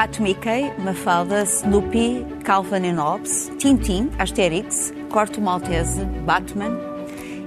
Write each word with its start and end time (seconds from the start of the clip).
Rato 0.00 0.22
Mickey, 0.22 0.72
Mafalda, 0.78 1.44
Snoopy, 1.44 2.24
Calvin 2.42 2.86
and 2.86 2.98
Hobbes, 2.98 3.52
Tintin, 3.58 4.08
Asterix, 4.18 4.94
Corto 5.10 5.42
Maltese, 5.42 6.06
Batman, 6.24 6.74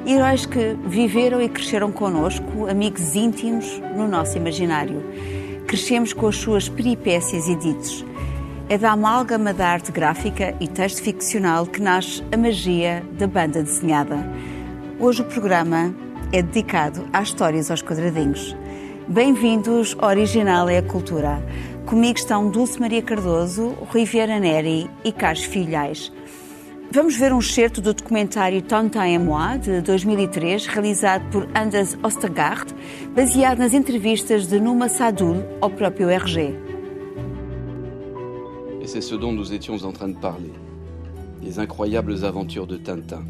heróis 0.06 0.46
que 0.46 0.78
viveram 0.86 1.42
e 1.42 1.50
cresceram 1.50 1.92
connosco, 1.92 2.70
amigos 2.70 3.16
íntimos 3.16 3.80
no 3.98 4.08
nosso 4.08 4.38
imaginário. 4.38 5.04
Crescemos 5.66 6.14
com 6.14 6.28
as 6.28 6.36
suas 6.36 6.70
peripécias 6.70 7.48
e 7.48 7.56
ditos. 7.56 8.06
É 8.70 8.78
da 8.78 8.92
amálgama 8.92 9.52
da 9.52 9.70
arte 9.70 9.92
gráfica 9.92 10.54
e 10.60 10.68
texto 10.68 11.02
ficcional 11.02 11.66
que 11.66 11.82
nasce 11.82 12.24
a 12.32 12.38
magia 12.38 13.04
da 13.14 13.26
banda 13.26 13.64
desenhada. 13.64 14.30
Hoje 15.00 15.24
o 15.24 15.26
programa 15.26 15.92
é 16.32 16.44
dedicado 16.44 17.04
às 17.12 17.30
histórias 17.30 17.72
aos 17.72 17.82
quadradinhos. 17.82 18.56
Bem-vindos 19.08 19.98
ao 20.00 20.10
Original 20.10 20.70
é 20.70 20.78
a 20.78 20.84
Cultura. 20.84 21.44
Comigo 21.86 22.18
estão 22.18 22.50
Dulce 22.50 22.80
Maria 22.80 23.02
Cardoso, 23.02 23.76
Rui 23.92 24.06
Vieira 24.06 24.40
Neri 24.40 24.90
e 25.04 25.12
Carlos 25.12 25.44
Filhais. 25.44 26.12
Vamos 26.90 27.18
ver 27.18 27.34
um 27.34 27.40
excerto 27.40 27.82
do 27.82 27.94
documentário 27.94 28.62
Tontin 28.62 29.06
et 29.06 29.18
moi, 29.18 29.58
de 29.58 29.82
2003, 29.82 30.66
realizado 30.68 31.30
por 31.30 31.48
Anders 31.54 31.98
Ostergaard, 32.02 32.74
baseado 33.14 33.60
nas 33.60 33.74
entrevistas 33.74 34.48
de 34.48 34.60
Numa 34.60 34.88
Sadul 34.88 35.44
ao 35.60 35.70
próprio 35.70 36.10
RG. 36.10 36.56
Et 38.82 38.88
c'est 38.88 39.02
ce 39.02 39.16
dont 39.16 39.34
nous 39.34 39.52
étions 39.54 39.84
en 39.84 39.92
train 39.92 40.08
de 40.08 40.18
parler. 40.18 40.54
Les 41.42 41.60
incroyables 41.60 42.24
aventures 42.24 42.68
de 42.68 42.78
Tintin. 42.78 43.26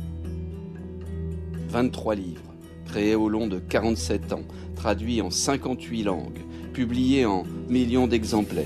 23 1.69 2.15
livres, 2.15 2.53
créés 2.85 3.15
au 3.15 3.29
long 3.29 3.47
de 3.47 3.57
47 3.57 4.33
ans, 4.33 4.43
traduits 4.75 5.21
en 5.21 5.31
58 5.31 6.03
langues, 6.03 6.41
publiés 6.73 7.25
en 7.25 7.43
millions 7.69 8.07
d'exemplaires. 8.07 8.65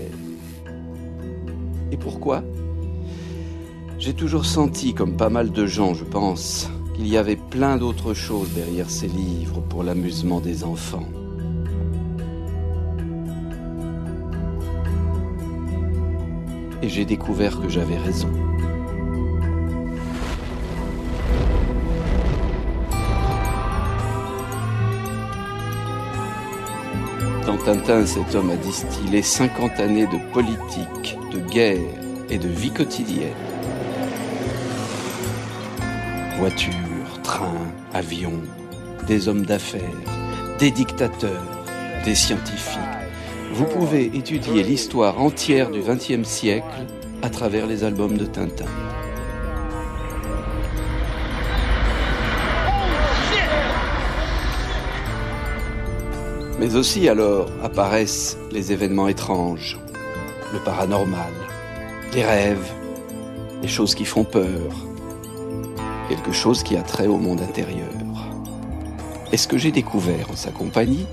Et 1.92 1.98
pourquoi? 1.98 2.44
J'ai 4.00 4.14
toujours 4.14 4.46
senti, 4.46 4.94
comme 4.94 5.18
pas 5.18 5.30
mal 5.30 5.52
de 5.52 5.66
gens, 5.66 5.94
je 5.94 6.06
pense, 6.06 6.70
qu'il 6.96 7.08
y 7.08 7.18
avait 7.18 7.36
plein 7.36 7.78
d'autres 7.78 8.14
choses 8.14 8.54
derrière 8.54 8.90
ces 8.90 9.08
livres 9.08 9.62
pour 9.62 9.84
l'amusement 9.84 10.40
des 10.40 10.64
enfants. 10.64 11.08
Et 16.82 16.90
j'ai 16.90 17.06
découvert 17.06 17.60
que 17.60 17.70
j'avais 17.70 17.98
raison. 17.98 18.30
Tintin, 27.68 28.06
cet 28.06 28.34
homme 28.34 28.52
a 28.52 28.56
distillé 28.56 29.22
50 29.22 29.82
années 29.82 30.08
de 30.08 30.32
politique, 30.32 31.18
de 31.34 31.40
guerre 31.52 31.82
et 32.30 32.38
de 32.38 32.48
vie 32.48 32.72
quotidienne. 32.72 33.34
Voitures, 36.40 37.22
trains, 37.24 37.68
avions, 37.94 38.42
des 39.06 39.28
hommes 39.28 39.46
d'affaires, 39.46 39.82
des 40.60 40.72
dictateurs, 40.72 41.44
des 42.06 42.16
scientifiques. 42.16 42.80
Vous 43.52 43.66
pouvez 43.66 44.06
étudier 44.16 44.64
l'histoire 44.64 45.22
entière 45.22 45.70
du 45.70 45.82
XXe 45.82 46.26
siècle 46.26 46.86
à 47.22 47.30
travers 47.30 47.68
les 47.68 47.84
albums 47.84 48.18
de 48.18 48.28
Tintin. 48.28 48.64
Mais 56.60 56.76
aussi 56.76 57.08
alors 57.08 57.50
apparaissent 57.64 58.38
les 58.52 58.72
événements 58.72 59.08
étranges, 59.08 59.78
le 60.54 60.60
paranormal, 60.60 61.32
les 62.16 62.24
rêves, 62.24 62.72
les 63.62 63.68
choses 63.68 63.94
qui 63.94 64.06
font 64.06 64.24
peur, 64.24 64.74
quelque 66.10 66.32
chose 66.32 66.64
qui 66.64 66.76
a 66.76 66.82
trait 66.82 67.08
au 67.08 67.18
monde 67.18 67.42
intérieur. 67.42 67.90
Et 69.32 69.38
ce 69.38 69.48
que 69.48 69.58
j'ai 69.58 69.72
découvert 69.72 70.32
en 70.32 70.36
sa 70.36 70.52
compagnie 70.52 71.06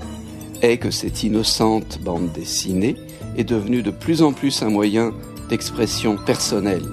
est 0.61 0.77
que 0.77 0.89
cette 0.89 1.23
innocente 1.23 1.99
bande 2.01 2.31
dessinée 2.31 2.95
est 3.37 3.43
devenue 3.43 3.83
de 3.83 3.91
plus 3.91 4.23
en 4.23 4.33
plus 4.33 4.63
un 4.63 4.69
moyen 4.69 5.11
d'expression 5.49 6.17
personnelle, 6.17 6.85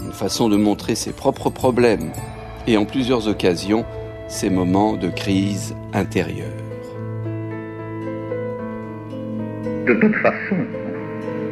une 0.00 0.12
façon 0.12 0.48
de 0.48 0.56
montrer 0.56 0.94
ses 0.94 1.12
propres 1.12 1.50
problèmes 1.50 2.12
et 2.66 2.76
en 2.76 2.86
plusieurs 2.86 3.28
occasions 3.28 3.84
ses 4.26 4.50
moments 4.50 4.94
de 4.94 5.10
crise 5.10 5.74
intérieure. 5.92 6.63
De 9.86 9.92
toute 10.00 10.14
façon, 10.16 10.56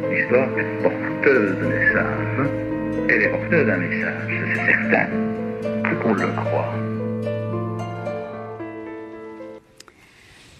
l'histoire 0.09 0.49
est 0.57 0.81
porteuse 0.81 1.55
de 1.59 1.65
messages. 1.67 2.49
Elle 3.07 3.21
est 3.21 3.29
porteuse 3.29 3.67
d'un 3.67 3.77
message, 3.77 4.43
c'est 4.55 4.65
certain, 4.65 5.07
plus 5.83 5.95
qu'on 5.97 6.13
le 6.15 6.27
croit. 6.33 6.73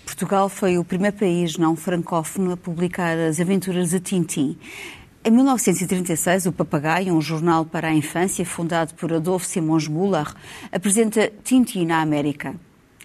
Portugal 0.06 0.50
foi 0.50 0.78
o 0.78 0.85
primeiro 0.85 1.17
país 1.17 1.57
não 1.57 1.75
francófono 1.75 2.51
a 2.51 2.57
publicar 2.57 3.17
as 3.17 3.39
aventuras 3.39 3.90
de 3.90 4.00
Tintim. 4.00 4.55
Em 5.25 5.31
1936, 5.31 6.45
o 6.45 6.51
Papagaio, 6.51 7.16
um 7.16 7.22
jornal 7.22 7.66
para 7.66 7.88
a 7.88 7.94
infância 7.94 8.45
fundado 8.45 8.94
por 8.94 9.11
Adolfo 9.11 9.47
Simões 9.47 9.88
Müller, 9.88 10.31
apresenta 10.72 11.31
Tintim 11.44 11.88
na 11.88 12.01
América. 12.01 12.53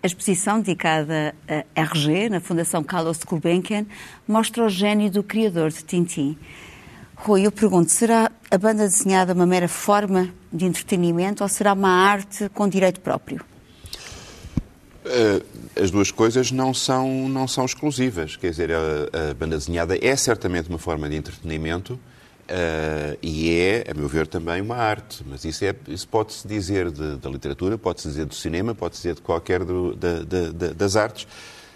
A 0.03 0.07
exposição 0.07 0.61
dedicada 0.61 1.35
a 1.49 1.81
RG, 1.81 2.29
na 2.29 2.41
Fundação 2.41 2.85
Carlos 2.85 3.19
Gulbenkian, 3.25 3.85
mostra 4.27 4.65
o 4.65 4.69
gênio 4.69 5.11
do 5.11 5.23
criador 5.25 5.71
de 5.71 5.83
Tintim. 5.83 6.39
Rui, 7.17 7.45
eu 7.45 7.51
pergunto, 7.51 7.91
será 7.91 8.31
a 8.49 8.57
banda 8.57 8.85
desenhada 8.85 9.33
uma 9.33 9.45
mera 9.45 9.67
forma 9.67 10.33
de 10.53 10.65
entretenimento 10.65 11.43
ou 11.43 11.49
será 11.49 11.73
uma 11.73 11.91
arte 11.91 12.49
com 12.51 12.69
direito 12.69 13.01
próprio? 13.01 13.45
As 15.75 15.91
duas 15.91 16.13
coisas 16.13 16.53
não 16.53 16.73
são, 16.73 17.29
não 17.29 17.49
são 17.49 17.65
exclusivas. 17.65 18.37
Quer 18.37 18.51
dizer, 18.51 18.71
a, 18.73 19.31
a 19.31 19.35
banda 19.35 19.57
desenhada 19.57 19.99
é 20.01 20.15
certamente 20.15 20.69
uma 20.69 20.79
forma 20.79 21.09
de 21.09 21.17
entretenimento 21.17 21.99
uh, 22.51 23.19
e 23.23 23.51
é, 23.59 23.85
a 23.91 23.95
meu 23.95 24.09
ver, 24.09 24.27
também 24.27 24.61
uma 24.61 24.77
arte. 24.77 25.23
Mas 25.27 25.45
isso, 25.45 25.65
é, 25.65 25.75
isso 25.89 26.09
pode-se 26.09 26.47
dizer 26.47 26.91
de, 26.91 27.17
da 27.17 27.29
literatura, 27.29 27.77
pode-se 27.79 28.09
dizer 28.09 28.27
do 28.27 28.35
cinema, 28.35 28.75
pode-se 28.75 29.03
dizer 29.03 29.15
de 29.15 29.23
qualquer 29.23 29.65
do, 29.65 29.95
da, 29.95 30.23
da, 30.23 30.73
das 30.73 30.97
artes. 30.97 31.27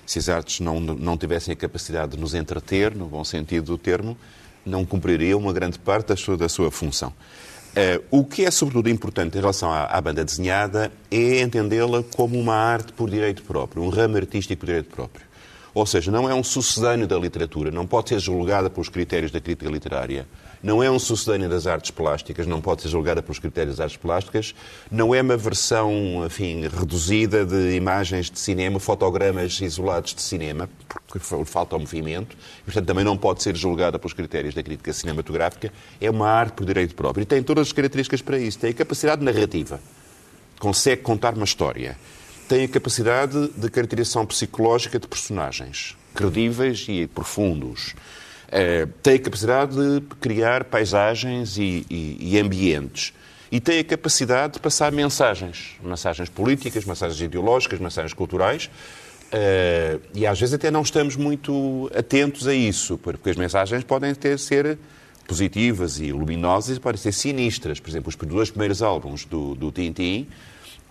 Se 0.04 0.18
as 0.18 0.28
artes 0.28 0.60
não, 0.60 0.80
não 0.80 1.16
tivessem 1.16 1.52
a 1.52 1.56
capacidade 1.56 2.12
de 2.12 2.20
nos 2.20 2.34
entreter, 2.34 2.94
no 2.94 3.06
bom 3.06 3.22
sentido 3.24 3.66
do 3.66 3.78
termo, 3.78 4.16
não 4.64 4.84
cumpririam 4.84 5.38
uma 5.38 5.52
grande 5.52 5.78
parte 5.78 6.08
da 6.08 6.16
sua, 6.16 6.36
da 6.36 6.48
sua 6.48 6.70
função. 6.70 7.12
Uh, 7.72 8.04
o 8.10 8.24
que 8.24 8.44
é, 8.44 8.50
sobretudo, 8.50 8.90
importante 8.90 9.38
em 9.38 9.40
relação 9.40 9.72
à, 9.72 9.84
à 9.84 10.00
banda 10.00 10.22
desenhada 10.22 10.92
é 11.10 11.40
entendê-la 11.40 12.02
como 12.02 12.38
uma 12.38 12.54
arte 12.54 12.92
por 12.92 13.08
direito 13.08 13.42
próprio, 13.42 13.82
um 13.82 13.88
ramo 13.88 14.18
artístico 14.18 14.60
por 14.60 14.66
direito 14.66 14.94
próprio. 14.94 15.24
Ou 15.72 15.86
seja, 15.86 16.10
não 16.10 16.28
é 16.28 16.34
um 16.34 16.44
sucedâneo 16.44 17.06
da 17.06 17.16
literatura, 17.16 17.70
não 17.70 17.86
pode 17.86 18.10
ser 18.10 18.18
julgada 18.18 18.68
pelos 18.68 18.90
critérios 18.90 19.32
da 19.32 19.40
crítica 19.40 19.70
literária, 19.70 20.26
não 20.62 20.82
é 20.82 20.90
um 20.90 20.98
sucedâneo 20.98 21.48
das 21.48 21.66
artes 21.66 21.90
plásticas, 21.90 22.46
não 22.46 22.60
pode 22.60 22.82
ser 22.82 22.88
julgada 22.88 23.22
pelos 23.22 23.38
critérios 23.38 23.76
das 23.76 23.84
artes 23.84 23.96
plásticas, 23.96 24.54
não 24.90 25.14
é 25.14 25.20
uma 25.20 25.36
versão, 25.36 26.22
enfim, 26.24 26.68
reduzida 26.68 27.44
de 27.44 27.74
imagens 27.74 28.30
de 28.30 28.38
cinema, 28.38 28.78
fotogramas 28.78 29.60
isolados 29.60 30.14
de 30.14 30.22
cinema, 30.22 30.68
porque 31.08 31.18
falta 31.44 31.76
o 31.76 31.80
movimento, 31.80 32.36
e, 32.60 32.64
portanto 32.64 32.86
também 32.86 33.04
não 33.04 33.16
pode 33.16 33.42
ser 33.42 33.56
julgada 33.56 33.98
pelos 33.98 34.12
critérios 34.12 34.54
da 34.54 34.62
crítica 34.62 34.92
cinematográfica, 34.92 35.72
é 36.00 36.10
uma 36.10 36.28
arte 36.28 36.52
por 36.54 36.64
direito 36.64 36.94
próprio. 36.94 37.22
E 37.22 37.26
tem 37.26 37.42
todas 37.42 37.66
as 37.66 37.72
características 37.72 38.22
para 38.22 38.38
isso. 38.38 38.58
Tem 38.58 38.70
a 38.70 38.74
capacidade 38.74 39.24
narrativa, 39.24 39.80
consegue 40.58 41.02
contar 41.02 41.34
uma 41.34 41.44
história, 41.44 41.98
tem 42.48 42.64
a 42.64 42.68
capacidade 42.68 43.48
de 43.48 43.70
caracterização 43.70 44.24
psicológica 44.26 44.98
de 44.98 45.08
personagens, 45.08 45.96
credíveis 46.14 46.86
e 46.88 47.06
profundos. 47.06 47.94
Uh, 48.52 48.86
tem 49.02 49.14
a 49.14 49.18
capacidade 49.18 49.74
de 49.74 50.02
criar 50.20 50.64
paisagens 50.64 51.56
e, 51.56 51.86
e, 51.88 52.18
e, 52.20 52.38
ambientes. 52.38 53.14
E 53.50 53.58
tem 53.58 53.78
a 53.78 53.84
capacidade 53.84 54.54
de 54.54 54.60
passar 54.60 54.92
mensagens. 54.92 55.76
Mensagens 55.82 56.28
políticas, 56.28 56.84
mensagens 56.84 57.18
ideológicas, 57.18 57.80
mensagens 57.80 58.12
culturais. 58.12 58.66
Uh, 59.32 59.98
e 60.14 60.26
às 60.26 60.38
vezes 60.38 60.54
até 60.54 60.70
não 60.70 60.82
estamos 60.82 61.16
muito 61.16 61.90
atentos 61.96 62.46
a 62.46 62.52
isso, 62.52 62.98
porque 62.98 63.30
as 63.30 63.36
mensagens 63.36 63.82
podem 63.84 64.14
ter, 64.14 64.38
ser 64.38 64.78
positivas 65.26 65.98
e 65.98 66.12
luminosas 66.12 66.76
e 66.76 66.80
podem 66.80 67.00
ser 67.00 67.12
sinistras. 67.12 67.80
Por 67.80 67.88
exemplo, 67.88 68.10
os 68.10 68.16
dois 68.16 68.50
primeiros 68.50 68.82
álbuns 68.82 69.24
do, 69.24 69.54
do 69.54 69.72
Tintin, 69.72 70.28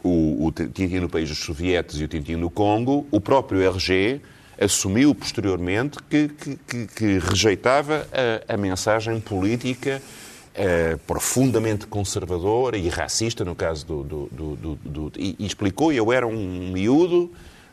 o, 0.04 0.48
o 0.48 0.52
Tintin 0.52 1.00
no 1.00 1.10
país 1.10 1.30
dos 1.30 1.38
sovietes 1.38 2.00
e 2.00 2.06
o 2.06 2.08
Tintin 2.08 2.38
no 2.38 2.50
Congo, 2.50 3.06
o 3.12 3.22
próprio 3.22 3.62
RG 3.62 4.20
assumiu 4.60 5.16
posteriormente 5.16 5.98
que, 6.10 6.30
que, 6.30 6.88
que, 6.88 7.20
rejeitava 7.20 8.08
a, 8.48 8.54
a, 8.54 8.58
mensagem 8.58 9.20
política 9.20 10.02
uh, 10.56 10.98
profundamente 11.00 11.88
conservadora 11.88 12.78
e 12.78 12.88
racista, 12.90 13.44
no 13.44 13.56
caso 13.56 13.86
do. 13.86 14.04
do, 14.04 14.56
do, 14.56 14.76
do 14.84 15.12
e, 15.18 15.36
e, 15.40 15.46
explicou, 15.46 15.92
eu 15.92 16.12
era 16.12 16.28
um 16.28 16.72
miúdo 16.72 17.32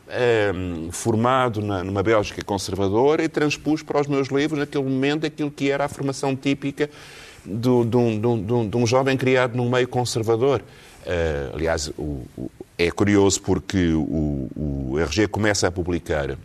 um, 0.09 0.91
formado 0.91 1.61
na, 1.61 1.83
numa 1.83 2.01
Bélgica 2.01 2.43
conservadora 2.43 3.23
e 3.23 3.29
transpus 3.29 3.83
para 3.83 4.01
os 4.01 4.07
meus 4.07 4.29
livros, 4.29 4.59
naquele 4.59 4.83
momento, 4.83 5.25
aquilo 5.25 5.51
que 5.51 5.69
era 5.69 5.85
a 5.85 5.87
formação 5.87 6.35
típica 6.35 6.89
de, 7.45 7.69
um, 8.77 8.85
jovem 8.85 9.17
criado 9.17 9.55
num 9.55 9.69
meio 9.69 9.87
conservador. 9.87 10.61
Uh, 11.05 11.55
aliás, 11.55 11.87
o, 11.97 12.25
o, 12.37 12.51
é 12.77 12.89
curioso 12.91 13.41
porque 13.41 13.91
o, 13.93 14.49
o 14.55 14.99
RG 14.99 15.27
começa 15.27 15.67
a 15.67 15.71
publicar 15.71 16.37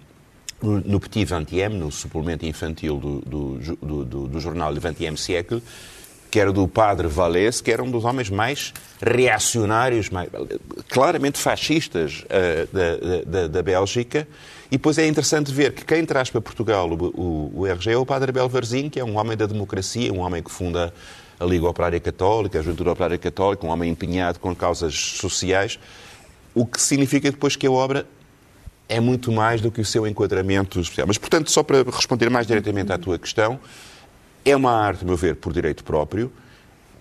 no 0.65 1.01
Petit 1.01 1.25
Vingtième, 1.25 1.77
no 1.77 1.91
suplemento 1.91 2.47
infantil 2.47 2.99
do, 2.99 3.21
do, 3.21 4.05
do, 4.05 4.29
do 4.29 4.41
jornal 4.41 4.73
Le 4.73 4.81
Vingtième 4.81 5.17
Siècle, 5.17 5.63
que 6.35 6.41
era 6.41 6.53
do 6.53 6.67
padre 6.67 7.07
Valès, 7.07 7.61
que 7.61 7.71
era 7.71 7.81
um 7.81 7.89
dos 7.89 8.05
homens 8.05 8.29
mais 8.29 8.75
reacionários, 9.01 10.11
mais, 10.11 10.29
claramente 10.89 11.39
fascistas 11.39 12.25
uh, 12.25 12.69
da, 12.73 13.25
da, 13.25 13.47
da, 13.47 13.63
Bélgica. 13.63 14.27
E 14.67 14.77
depois 14.77 14.99
é 14.99 15.07
interessante 15.07 15.53
ver 15.53 15.73
que 15.73 15.85
quem 15.85 16.05
traz 16.05 16.31
para 16.31 16.41
Portugal 16.41 16.91
o, 16.91 17.05
o, 17.05 17.61
o 17.61 17.67
RG 17.69 17.93
é 17.93 17.97
o 17.97 18.05
padre 18.05 18.33
Belvarzinho, 18.33 18.91
que 18.91 18.99
é 18.99 19.05
um 19.05 19.17
homem 19.17 19.37
da 19.37 19.47
democracia, 19.47 20.13
um 20.13 20.19
homem 20.19 20.43
que 20.43 20.51
funda 20.51 20.93
a 21.39 21.45
Liga 21.45 21.69
Operária 21.69 22.01
Católica, 22.01 22.59
a 22.59 22.63
Juventude 22.63 22.91
Operária 22.91 23.19
Católica, 23.19 23.65
um 23.65 23.71
homem 23.71 23.91
empenhado 23.91 24.41
com 24.41 24.53
causas 24.57 24.95
sociais, 24.95 25.79
o 26.53 26.67
que 26.67 26.83
significa 26.83 27.31
depois 27.31 27.55
que 27.55 27.67
a 27.67 27.71
obra 27.71 28.07
é 28.89 29.01
muito 29.01 29.33
mais 29.33 29.61
do 29.61 29.71
que 29.71 29.81
o 29.81 29.85
seu 29.85 30.07
enquadramento 30.07 30.81
especial. 30.81 31.07
Mas, 31.07 31.19
portanto, 31.19 31.51
só 31.51 31.63
para 31.63 31.83
responder 31.83 32.29
mais 32.31 32.47
diretamente 32.47 32.93
à 32.93 32.99
tua 32.99 33.19
questão, 33.19 33.59
é 34.45 34.55
uma 34.55 34.73
arte, 34.73 35.05
a 35.05 35.07
meu 35.07 35.17
ver, 35.17 35.37
por 35.37 35.53
direito 35.53 35.83
próprio, 35.83 36.31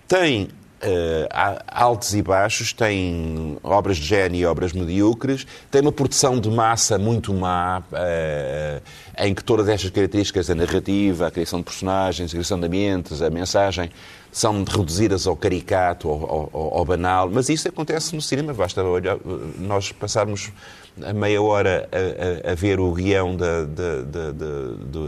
tem 0.08 0.48
uh, 0.84 1.64
altos 1.66 2.14
e 2.14 2.22
baixos, 2.22 2.72
tem 2.72 3.56
obras 3.62 3.96
de 3.96 4.04
gênio 4.04 4.40
e 4.40 4.46
obras 4.46 4.72
medíocres, 4.72 5.46
tem 5.70 5.80
uma 5.80 5.92
produção 5.92 6.38
de 6.38 6.50
massa 6.50 6.98
muito 6.98 7.32
má, 7.32 7.80
uh, 7.80 8.82
em 9.18 9.34
que 9.34 9.42
todas 9.42 9.68
estas 9.68 9.90
características, 9.90 10.50
a 10.50 10.54
narrativa, 10.54 11.26
a 11.26 11.30
criação 11.30 11.60
de 11.60 11.64
personagens, 11.64 12.30
a 12.30 12.32
criação 12.32 12.58
de 12.60 12.66
ambientes, 12.66 13.22
a 13.22 13.30
mensagem, 13.30 13.90
são 14.30 14.64
reduzidas 14.64 15.26
ao 15.28 15.36
caricato, 15.36 16.08
ao, 16.08 16.50
ao, 16.52 16.78
ao 16.78 16.84
banal, 16.84 17.30
mas 17.30 17.48
isso 17.48 17.68
acontece 17.68 18.14
no 18.16 18.20
cinema, 18.20 18.52
basta 18.52 18.82
olhar, 18.82 19.16
nós 19.58 19.92
passarmos 19.92 20.50
a 21.02 21.12
meia 21.12 21.40
hora 21.40 21.88
a, 21.92 22.48
a, 22.48 22.52
a 22.52 22.54
ver 22.54 22.80
o 22.80 22.92
guião 22.92 23.36
da, 23.36 23.64
da, 23.64 24.02
da, 24.02 24.32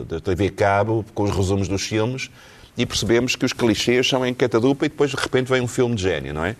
da, 0.09 0.21
TV 0.21 0.51
Cabo, 0.51 1.05
com 1.13 1.25
os 1.25 1.31
resumos 1.31 1.67
dos 1.67 1.83
filmes, 1.83 2.31
e 2.77 2.85
percebemos 2.85 3.37
que 3.37 3.45
os 3.45 3.53
clichês 3.53 4.07
são 4.09 4.25
em 4.25 4.35
catadupa 4.35 4.87
e 4.87 4.89
depois 4.89 5.11
de 5.11 5.17
repente 5.17 5.49
vem 5.49 5.61
um 5.61 5.69
filme 5.69 5.95
de 5.95 6.03
gênio, 6.03 6.35
não 6.35 6.45
é? 6.45 6.57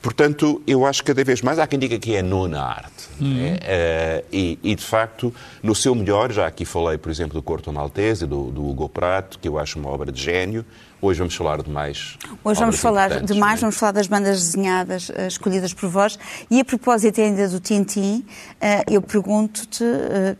Portanto, 0.00 0.62
eu 0.66 0.86
acho 0.86 1.02
que 1.02 1.08
cada 1.08 1.24
vez 1.24 1.42
mais 1.42 1.58
há 1.58 1.66
quem 1.66 1.78
diga 1.78 1.98
que 1.98 2.14
é 2.14 2.22
nona 2.22 2.62
arte. 2.62 3.08
Uhum. 3.20 3.56
É? 3.60 4.22
Uh, 4.22 4.26
e, 4.32 4.58
e, 4.62 4.74
de 4.76 4.84
facto, 4.84 5.34
no 5.60 5.74
seu 5.74 5.92
melhor, 5.92 6.30
já 6.30 6.46
aqui 6.46 6.64
falei, 6.64 6.96
por 6.96 7.10
exemplo, 7.10 7.34
do 7.34 7.42
Corto 7.42 7.72
Maltese, 7.72 8.24
do, 8.24 8.50
do 8.52 8.64
Hugo 8.64 8.88
Prato, 8.88 9.40
que 9.40 9.48
eu 9.48 9.58
acho 9.58 9.78
uma 9.78 9.88
obra 9.88 10.12
de 10.12 10.22
gênio. 10.22 10.64
Hoje 11.02 11.18
vamos 11.18 11.34
falar 11.34 11.62
de 11.62 11.70
mais. 11.70 12.16
Hoje 12.44 12.60
vamos 12.60 12.78
falar 12.78 13.20
de 13.20 13.34
mais, 13.34 13.58
é? 13.58 13.60
vamos 13.62 13.76
falar 13.76 13.92
das 13.92 14.06
bandas 14.06 14.40
desenhadas 14.40 15.08
uh, 15.08 15.26
escolhidas 15.26 15.74
por 15.74 15.88
vós. 15.88 16.16
E 16.48 16.60
a 16.60 16.64
propósito 16.64 17.20
ainda 17.20 17.48
do 17.48 17.58
Tintim, 17.58 18.24
uh, 18.62 18.92
eu 18.92 19.02
pergunto-te, 19.02 19.84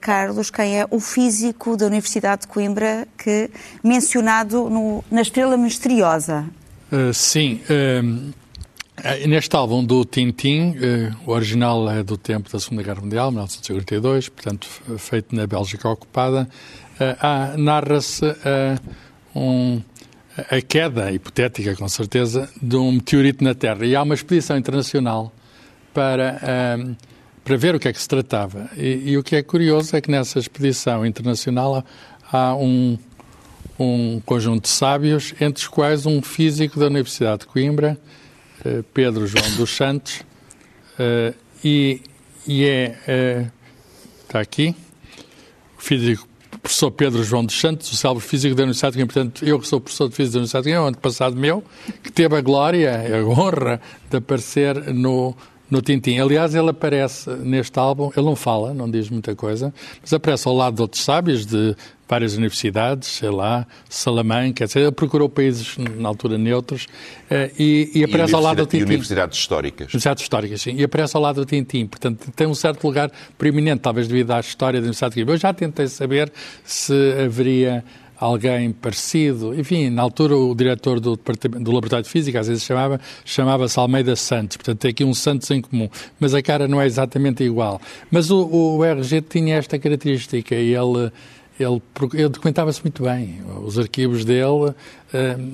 Carlos, 0.00 0.50
quem 0.50 0.78
é 0.81 0.87
o 0.88 1.00
físico 1.00 1.76
da 1.76 1.87
Universidade 1.87 2.43
de 2.43 2.49
Coimbra 2.49 3.08
que 3.16 3.50
mencionado 3.82 4.70
no, 4.70 5.04
na 5.11 5.22
Estrela 5.22 5.56
Misteriosa? 5.56 6.44
sim. 7.12 7.61
É, 7.69 8.00
neste 9.26 9.54
álbum 9.54 9.84
do 9.84 10.04
Tintin, 10.04 10.76
eh, 10.80 11.12
o 11.26 11.32
original 11.32 11.90
é 11.90 12.02
do 12.02 12.16
tempo 12.16 12.50
da 12.50 12.58
Segunda 12.58 12.82
Guerra 12.82 13.00
Mundial, 13.00 13.30
1942, 13.30 14.28
portanto, 14.28 14.66
feito 14.98 15.34
na 15.34 15.46
Bélgica 15.46 15.88
ocupada, 15.88 16.48
eh, 16.98 17.16
narra-se 17.56 18.24
eh, 18.44 18.76
um, 19.34 19.80
a 20.50 20.60
queda, 20.60 21.12
hipotética 21.12 21.74
com 21.76 21.88
certeza, 21.88 22.48
de 22.60 22.76
um 22.76 22.92
meteorito 22.92 23.42
na 23.44 23.54
Terra. 23.54 23.84
E 23.84 23.94
há 23.94 24.02
uma 24.02 24.14
expedição 24.14 24.56
internacional 24.56 25.32
para, 25.92 26.40
para 27.44 27.56
ver 27.56 27.74
o 27.74 27.80
que 27.80 27.88
é 27.88 27.92
que 27.92 28.00
se 28.00 28.06
tratava. 28.06 28.70
E, 28.76 29.10
e 29.10 29.18
o 29.18 29.22
que 29.22 29.34
é 29.34 29.42
curioso 29.42 29.96
é 29.96 30.00
que 30.00 30.10
nessa 30.10 30.38
expedição 30.38 31.04
internacional 31.04 31.84
há 32.30 32.54
um, 32.54 32.96
um 33.78 34.20
conjunto 34.24 34.62
de 34.62 34.68
sábios, 34.68 35.34
entre 35.40 35.62
os 35.62 35.68
quais 35.68 36.06
um 36.06 36.20
físico 36.22 36.78
da 36.78 36.86
Universidade 36.86 37.40
de 37.40 37.46
Coimbra, 37.46 37.98
eh, 37.98 38.17
Pedro 38.93 39.26
João 39.26 39.50
dos 39.56 39.70
Santos, 39.70 40.20
uh, 40.99 41.34
e, 41.64 42.00
e, 42.46 42.64
é, 42.64 43.50
está 44.22 44.40
aqui, 44.40 44.75
o 45.76 45.82
físico 45.82 46.28
professor 46.62 46.90
Pedro 46.90 47.22
João 47.25 47.44
dos 47.44 47.58
Santos, 47.58 47.90
o 47.90 47.96
célebre 47.96 48.22
físico 48.22 48.55
da 48.55 48.62
Universidade 48.62 48.93
de 48.93 48.99
Coimbra. 48.99 49.14
Portanto, 49.14 49.44
eu 49.44 49.58
que 49.58 49.66
sou 49.66 49.81
professor 49.81 50.08
de 50.08 50.14
física 50.14 50.34
da 50.34 50.38
Universidade 50.38 50.64
de 50.64 50.70
Coimbra, 50.70 50.88
ano 50.88 50.99
passado 50.99 51.37
meu, 51.37 51.64
que 52.02 52.12
teve 52.12 52.37
a 52.37 52.40
glória, 52.40 53.19
a 53.19 53.25
honra 53.25 53.81
de 54.10 54.16
aparecer 54.16 54.93
no, 54.93 55.34
no 55.70 55.82
Tintim. 55.82 56.18
Aliás, 56.18 56.54
ele 56.54 56.70
aparece 56.70 57.30
neste 57.30 57.78
álbum, 57.78 58.10
ele 58.16 58.26
não 58.26 58.36
fala, 58.36 58.72
não 58.72 58.90
diz 58.90 59.10
muita 59.10 59.34
coisa, 59.34 59.72
mas 60.00 60.12
aparece 60.12 60.48
ao 60.48 60.54
lado 60.54 60.76
de 60.76 60.82
outros 60.82 61.04
sábios 61.04 61.44
de 61.44 61.76
várias 62.08 62.34
universidades, 62.36 63.08
sei 63.08 63.28
lá, 63.28 63.66
Salamanca, 63.88 64.64
etc. 64.64 64.76
Ele 64.76 64.92
procurou 64.92 65.28
países, 65.28 65.76
na 65.76 66.08
altura, 66.08 66.38
neutros 66.38 66.86
eh, 67.28 67.50
e, 67.58 67.90
e 67.94 68.04
aparece 68.04 68.32
e 68.32 68.34
ao 68.34 68.40
lado 68.40 68.56
do 68.56 68.66
Tintim. 68.66 68.84
E 68.84 68.86
universidades 68.86 69.38
históricas. 69.38 69.88
Universidades 69.88 70.22
históricas, 70.22 70.62
sim. 70.62 70.74
E 70.74 70.82
aparece 70.82 71.16
ao 71.16 71.22
lado 71.22 71.36
do 71.36 71.44
Tintim. 71.44 71.86
Portanto, 71.86 72.32
tem 72.34 72.46
um 72.46 72.54
certo 72.54 72.82
lugar 72.84 73.12
preeminente, 73.36 73.80
talvez 73.80 74.08
devido 74.08 74.30
à 74.30 74.40
história 74.40 74.80
da 74.80 74.84
Universidade 74.84 75.12
de 75.12 75.20
Coimbra. 75.20 75.34
Eu 75.34 75.38
já 75.38 75.52
tentei 75.52 75.86
saber 75.86 76.32
se 76.64 76.94
haveria 77.22 77.84
alguém 78.18 78.72
parecido. 78.72 79.58
Enfim, 79.58 79.90
na 79.90 80.02
altura 80.02 80.36
o 80.36 80.54
diretor 80.54 81.00
do, 81.00 81.16
do 81.16 81.72
Laboratório 81.72 82.04
de 82.04 82.10
Física, 82.10 82.40
às 82.40 82.48
vezes 82.48 82.64
chamava, 82.64 83.00
chamava-se 83.24 83.78
Almeida 83.78 84.16
Santos, 84.16 84.56
portanto 84.56 84.80
tem 84.80 84.90
aqui 84.90 85.04
um 85.04 85.14
Santos 85.14 85.50
em 85.50 85.60
comum, 85.60 85.88
mas 86.18 86.34
a 86.34 86.42
cara 86.42 86.66
não 86.66 86.80
é 86.80 86.86
exatamente 86.86 87.42
igual. 87.44 87.80
Mas 88.10 88.30
o, 88.30 88.46
o 88.46 88.84
RG 88.84 89.22
tinha 89.22 89.56
esta 89.56 89.78
característica 89.78 90.54
e 90.54 90.74
ele 90.74 91.10
ele, 91.58 91.82
ele 92.14 92.28
documentava-se 92.28 92.80
muito 92.82 93.02
bem. 93.02 93.40
Os 93.64 93.78
arquivos 93.78 94.24
dele 94.24 94.72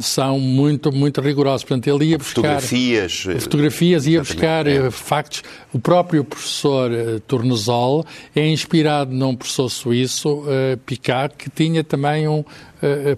são 0.01 0.39
muito, 0.39 0.91
muito 0.93 1.21
rigorosos. 1.21 1.65
Portanto, 1.65 1.87
ele 1.89 2.11
ia 2.11 2.19
buscar... 2.19 2.43
Fotografias. 2.43 3.27
Eh, 3.29 3.39
fotografias, 3.41 4.06
ia 4.06 4.21
buscar 4.21 4.67
é. 4.67 4.90
factos. 4.90 5.43
O 5.73 5.78
próprio 5.78 6.25
professor 6.25 6.90
uh, 6.90 7.21
Tornesol 7.21 8.05
é 8.35 8.47
inspirado 8.49 9.12
num 9.12 9.35
professor 9.35 9.69
suíço, 9.69 10.45
Picard, 10.87 11.35
que 11.37 11.50
tinha 11.50 11.83
também 11.83 12.28
um, 12.28 12.45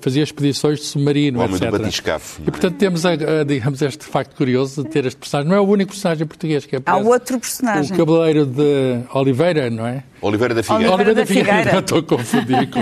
fazia 0.01 0.23
expedições 0.23 0.79
de 0.79 0.87
submarino, 0.87 1.39
o 1.41 1.43
homem 1.43 1.57
etc. 1.57 1.71
Do 1.71 1.79
batiscafo, 1.79 2.41
e, 2.43 2.51
portanto, 2.51 2.77
temos, 2.77 3.05
a, 3.05 3.13
a, 3.13 3.45
digamos, 3.45 3.83
este 3.83 4.05
facto 4.05 4.35
curioso 4.37 4.83
de 4.83 4.89
ter 4.89 5.05
este 5.07 5.19
personagem. 5.19 5.51
Não 5.51 5.57
é 5.57 5.61
o 5.61 5.65
único 5.65 5.91
personagem 5.91 6.27
português 6.27 6.65
que 6.65 6.77
aparece. 6.77 7.05
Há 7.05 7.09
outro 7.09 7.41
personagem. 7.41 7.93
O 7.93 7.97
Cabeleireiro 7.97 8.47
de 8.47 9.01
Oliveira, 9.13 9.69
não 9.71 9.87
é? 9.87 10.05
Oliveira 10.21 10.55
da 10.55 10.63
Figueira. 10.63 10.95
Oliveira, 10.95 11.15
da 11.15 11.27
Figueira. 11.27 11.65
Já 11.71 11.79
estou 11.81 11.99
a 11.99 12.03
confundir 12.03 12.71
com 12.71 12.81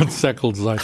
o 0.00 0.04
do 0.04 0.12
século 0.12 0.54
XVIII. 0.54 0.76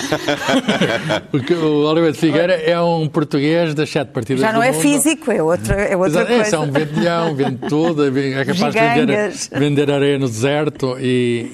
o 1.63 1.85
Oliveira 1.87 2.12
da 2.13 2.19
Figueira 2.19 2.55
é 2.55 2.81
um 2.81 3.09
português 3.09 3.75
das 3.75 3.91
sete 3.91 4.09
partidas 4.11 4.41
Já 4.41 4.53
não 4.53 4.63
é 4.63 4.73
mundo. 4.73 4.81
físico, 4.81 5.31
é 5.31 5.43
outra, 5.43 5.75
é 5.75 5.97
outra 5.97 6.23
Exato, 6.23 6.35
coisa. 6.35 6.57
É, 6.57 6.59
é 6.59 6.63
um 6.63 6.71
vendilhão, 6.71 7.35
vende 7.35 7.59
tudo, 7.69 8.07
é 8.19 8.45
capaz 8.45 8.59
Giganhas. 8.75 8.95
de 8.95 9.01
vender, 9.01 9.59
vender 9.59 9.91
areia 9.91 10.19
no 10.19 10.27
deserto 10.29 10.97
e... 10.99 11.51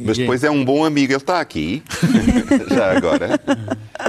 e 0.00 0.02
Mas 0.06 0.18
depois 0.18 0.44
é 0.44 0.50
um 0.50 0.64
bom 0.64 0.84
amigo, 0.84 1.12
ele 1.12 1.16
está 1.16 1.40
aqui, 1.40 1.82
já 2.70 2.96
agora. 2.96 3.40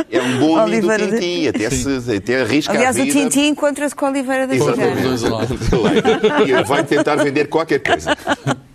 É 0.10 0.22
um 0.22 0.40
bom 0.40 0.58
amigo 0.58 0.88
Oliveira 0.88 1.08
do 1.08 1.14
Tintim, 1.20 1.42
de... 1.42 1.48
até, 1.50 1.70
se, 1.70 2.16
até 2.16 2.42
arrisca 2.42 2.74
Aliás, 2.74 3.00
a 3.00 3.04
vida. 3.04 3.18
o 3.18 3.22
Tintim 3.24 3.48
encontra-se 3.48 3.96
com 3.96 4.06
a 4.06 4.10
Oliveira 4.10 4.48
da 4.48 4.54
Figueira. 4.54 4.94
e 6.48 6.52
ele 6.52 6.64
vai 6.64 6.84
tentar 6.84 7.16
vender 7.16 7.48
qualquer 7.48 7.80
coisa. 7.80 8.16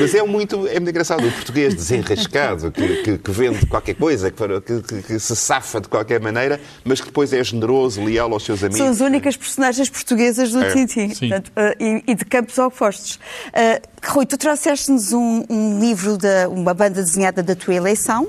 Mas 0.00 0.14
é 0.14 0.22
muito, 0.22 0.66
é 0.66 0.74
muito 0.74 0.90
engraçado 0.90 1.26
o 1.26 1.30
português 1.30 1.74
desenrascado, 1.74 2.72
que, 2.72 3.02
que, 3.02 3.18
que 3.18 3.30
vende 3.30 3.66
qualquer 3.66 3.94
coisa, 3.94 4.30
que, 4.30 4.60
que, 4.60 5.02
que, 5.02 5.20
se 5.20 5.36
safa 5.36 5.80
de 5.80 5.88
qualquer 5.88 6.20
maneira, 6.20 6.60
mas 6.84 7.00
que 7.00 7.06
depois 7.06 7.32
é 7.32 7.42
generoso, 7.44 8.02
leal 8.02 8.32
aos 8.32 8.44
seus 8.44 8.62
amigos. 8.62 8.78
São 8.78 8.88
as 8.88 9.00
únicas 9.00 9.36
personagens 9.36 9.88
portuguesas 9.88 10.52
do 10.52 10.62
é. 10.62 10.72
Tintin 10.72 11.08
Portanto, 11.08 11.48
uh, 11.50 11.82
e, 11.82 12.04
e, 12.06 12.14
de 12.14 12.24
campos 12.24 12.58
opostos. 12.58 13.16
Uh, 13.48 13.80
Rui, 14.02 14.24
tu 14.24 14.38
trouxeste-nos 14.38 15.12
um, 15.12 15.44
um, 15.48 15.78
livro, 15.78 16.16
de 16.16 16.46
uma 16.46 16.72
banda 16.72 17.02
desenhada 17.02 17.42
da 17.42 17.54
tua 17.54 17.74
eleição. 17.74 18.28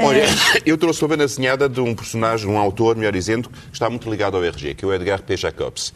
Olha, 0.00 0.24
eu 0.66 0.76
trouxe 0.76 1.02
uma 1.02 1.08
banda 1.08 1.26
desenhada 1.26 1.68
de 1.68 1.80
um 1.80 1.94
personagem, 1.94 2.48
um 2.48 2.58
autor, 2.58 2.96
melhor 2.96 3.12
dizendo, 3.12 3.48
que 3.48 3.72
está 3.72 3.88
muito 3.88 4.10
ligado 4.10 4.36
ao 4.36 4.44
RG, 4.44 4.74
que 4.74 4.84
é 4.84 4.88
o 4.88 4.92
Edgar 4.92 5.22
P. 5.22 5.36
Jacobs. 5.36 5.92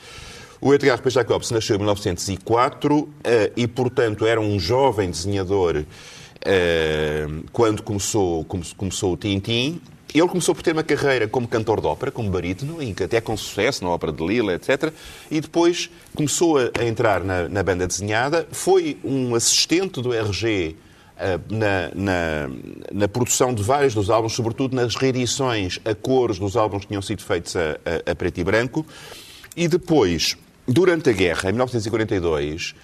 O 0.61 0.75
Edgar 0.75 1.01
P. 1.01 1.11
Jacobs 1.11 1.51
nasceu 1.51 1.77
em 1.77 1.79
1904 1.79 3.09
eh, 3.23 3.53
e, 3.57 3.67
portanto, 3.67 4.27
era 4.27 4.41
um 4.41 4.59
jovem 4.59 5.11
desenhador 5.11 5.85
eh, 6.45 7.27
quando 7.53 7.83
começou, 7.83 8.45
começou 8.45 9.13
o 9.13 9.17
Tintin 9.17 9.81
ele 10.15 10.29
começou 10.29 10.55
por 10.55 10.63
ter 10.63 10.73
uma 10.73 10.83
carreira 10.83 11.29
como 11.29 11.47
cantor 11.47 11.81
de 11.81 11.87
ópera, 11.87 12.11
como 12.11 12.31
barítono, 12.31 12.79
até 13.05 13.21
com 13.21 13.37
sucesso 13.37 13.85
na 13.85 13.91
ópera 13.91 14.13
de 14.13 14.27
Lille, 14.27 14.53
etc. 14.53 14.93
E 15.31 15.41
depois 15.41 15.91
começou 16.15 16.57
a 16.59 16.85
entrar 16.85 17.23
na, 17.23 17.49
na 17.49 17.63
banda 17.63 17.87
desenhada, 17.87 18.49
foi 18.51 18.97
um 19.05 19.35
assistente 19.35 20.01
do 20.01 20.15
RG 20.15 20.77
uh, 21.17 21.55
na, 21.55 21.91
na, 21.95 22.51
na, 22.93 23.09
produção 23.09 23.53
de 23.53 23.63
vários 23.63 23.95
dos 23.95 24.09
álbuns, 24.09 24.33
sobretudo 24.33 24.75
nas 24.75 24.95
reedições 24.95 25.79
a 25.85 25.95
cores 25.95 26.39
dos 26.39 26.57
álbuns 26.57 26.83
que 26.83 26.89
tinham 26.89 27.03
sido 27.03 27.23
feitos 27.23 27.55
a, 27.55 27.79
a, 28.07 28.13
a 28.13 28.15
preto 28.15 28.39
e 28.39 28.45
branco. 28.45 28.87
E 29.55 29.69
depois, 29.69 30.37
durante 30.69 31.11
a 31.11 31.13
guerra, 31.13 31.49
em 31.49 31.53
1942, 31.53 32.75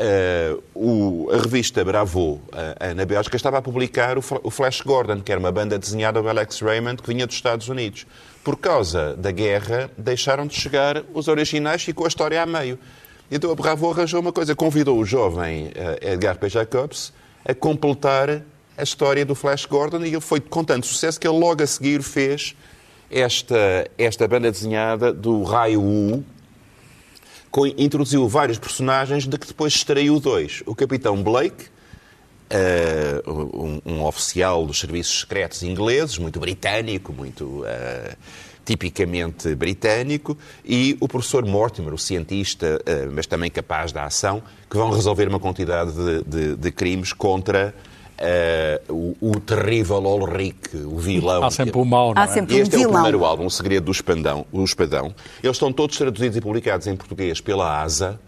Uh, 0.00 0.62
o, 0.72 1.30
a 1.30 1.36
revista 1.36 1.84
Bravo, 1.84 2.40
uh, 2.52 2.94
na 2.94 3.04
Bélgica, 3.04 3.36
estava 3.36 3.58
a 3.58 3.62
publicar 3.62 4.16
o, 4.16 4.22
o, 4.44 4.50
Flash 4.50 4.80
Gordon, 4.80 5.20
que 5.20 5.30
era 5.30 5.38
uma 5.38 5.52
banda 5.52 5.78
desenhada 5.78 6.22
do 6.22 6.28
Alex 6.28 6.60
Raymond, 6.60 7.02
que 7.02 7.08
vinha 7.08 7.26
dos 7.26 7.36
Estados 7.36 7.68
Unidos. 7.68 8.06
Por 8.42 8.56
causa 8.56 9.14
da 9.16 9.30
guerra, 9.30 9.90
deixaram 9.98 10.46
de 10.46 10.54
chegar 10.54 11.02
os 11.12 11.28
originais, 11.28 11.82
ficou 11.82 12.06
a 12.06 12.08
história 12.08 12.40
a 12.40 12.46
meio. 12.46 12.78
Então 13.30 13.50
a 13.50 13.54
Bravo 13.54 13.90
arranjou 13.90 14.20
uma 14.20 14.32
coisa, 14.32 14.54
convidou 14.54 14.98
o 14.98 15.04
jovem 15.04 15.66
uh, 15.66 15.72
Edgar 16.00 16.38
P. 16.38 16.48
Jacobs 16.48 17.12
a 17.44 17.52
completar 17.52 18.42
a 18.78 18.82
história 18.82 19.26
do 19.26 19.34
Flash 19.34 19.66
Gordon 19.66 20.04
e 20.04 20.08
ele 20.08 20.20
foi 20.20 20.40
com 20.40 20.64
tanto 20.64 20.86
sucesso 20.86 21.20
que 21.20 21.28
ele 21.28 21.38
logo 21.38 21.62
a 21.62 21.66
seguir 21.66 22.02
fez 22.02 22.56
esta, 23.10 23.90
esta 23.98 24.26
banda 24.26 24.50
desenhada 24.50 25.12
do 25.12 25.42
Raio 25.42 25.82
U, 25.82 26.24
introduziu 27.76 28.28
vários 28.28 28.58
personagens 28.58 29.26
de 29.26 29.36
que 29.36 29.46
depois 29.46 29.74
extraiu 29.74 30.20
dois. 30.20 30.62
O 30.66 30.74
Capitão 30.74 31.22
Blake, 31.22 31.66
uh, 32.50 33.30
um, 33.30 33.80
um, 33.84 34.04
oficial 34.04 34.64
dos 34.66 34.78
serviços 34.78 35.20
secretos 35.20 35.62
ingleses, 35.62 36.18
muito 36.18 36.38
britânico, 36.38 37.12
muito 37.12 37.44
uh, 37.44 38.16
tipicamente 38.64 39.54
britânico, 39.54 40.38
e 40.64 40.96
o 41.00 41.08
professor 41.08 41.44
Mortimer, 41.44 41.92
o 41.92 41.98
cientista, 41.98 42.80
uh, 42.80 43.12
mas 43.12 43.26
também 43.26 43.50
capaz 43.50 43.90
da 43.90 44.04
ação, 44.04 44.42
que 44.68 44.76
vão 44.76 44.90
resolver 44.90 45.26
uma 45.28 45.40
quantidade 45.40 45.92
de, 45.92 46.24
de, 46.24 46.56
de 46.56 46.70
crimes 46.70 47.12
contra 47.12 47.74
Uh, 48.20 49.16
o, 49.20 49.30
o, 49.30 49.40
terrível 49.40 49.96
Ulrich, 49.96 50.76
o 50.76 50.98
vilão. 50.98 51.42
Há 51.42 51.50
sempre 51.50 51.78
o 51.78 51.84
mal, 51.86 52.12
não 52.12 52.20
é? 52.20 52.24
Há 52.26 52.28
sempre 52.28 52.58
este 52.58 52.76
um 52.76 52.82
é 52.82 52.86
o 52.86 52.92
primeiro 52.92 53.24
álbum, 53.24 53.46
O 53.46 53.50
Segredo 53.50 53.84
do 53.84 53.92
Espadão, 53.92 54.44
o 54.52 54.62
Espadão. 54.62 55.14
Eles 55.42 55.56
estão 55.56 55.72
todos 55.72 55.96
traduzidos 55.96 56.36
e 56.36 56.40
publicados 56.42 56.86
em 56.86 56.94
português 56.94 57.40
pela 57.40 57.80
ASA 57.80 58.20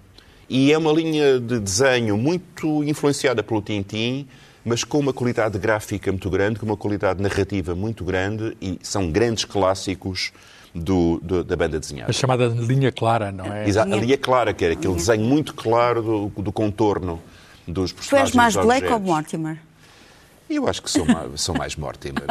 e 0.49 0.73
é 0.73 0.79
uma 0.79 0.93
linha 0.93 1.39
de 1.39 1.61
desenho 1.61 2.17
muito 2.17 2.83
influenciada 2.85 3.43
pelo 3.43 3.61
Tintin, 3.61 4.27
mas 4.65 4.83
com 4.83 4.99
uma 4.99 5.13
qualidade 5.13 5.59
gráfica 5.59 6.11
muito 6.11 6.31
grande, 6.31 6.59
com 6.59 6.65
uma 6.65 6.77
qualidade 6.77 7.23
narrativa 7.23 7.75
muito 7.75 8.03
grande 8.03 8.57
e 8.63 8.79
são 8.83 9.11
grandes 9.11 9.45
clássicos 9.45 10.33
do, 10.75 11.21
do, 11.23 11.45
da 11.45 11.55
banda 11.55 11.79
desenhada. 11.79 12.11
A 12.11 12.15
chamada 12.15 12.47
linha 12.47 12.91
clara, 12.91 13.31
não 13.31 13.45
é? 13.45 13.69
Exato, 13.69 13.93
a 13.93 13.97
linha 13.97 14.17
clara, 14.17 14.55
que 14.55 14.65
era 14.65 14.75
aquele 14.75 14.95
desenho 14.95 15.25
muito 15.25 15.53
claro 15.55 16.03
do, 16.03 16.43
do 16.43 16.53
contorno 16.53 17.21
dos 17.67 17.93
personagens. 17.93 18.31
Tu 18.31 18.35
és 18.35 18.35
mais 18.35 18.57
Blake 18.57 18.93
ou 18.93 19.01
Mortimer? 19.01 19.59
Eu 20.55 20.69
acho 20.69 20.83
que 20.83 20.91
sou 20.91 21.07
mais, 21.07 21.41
sou 21.41 21.55
mais 21.57 21.77
Mortimer. 21.77 22.25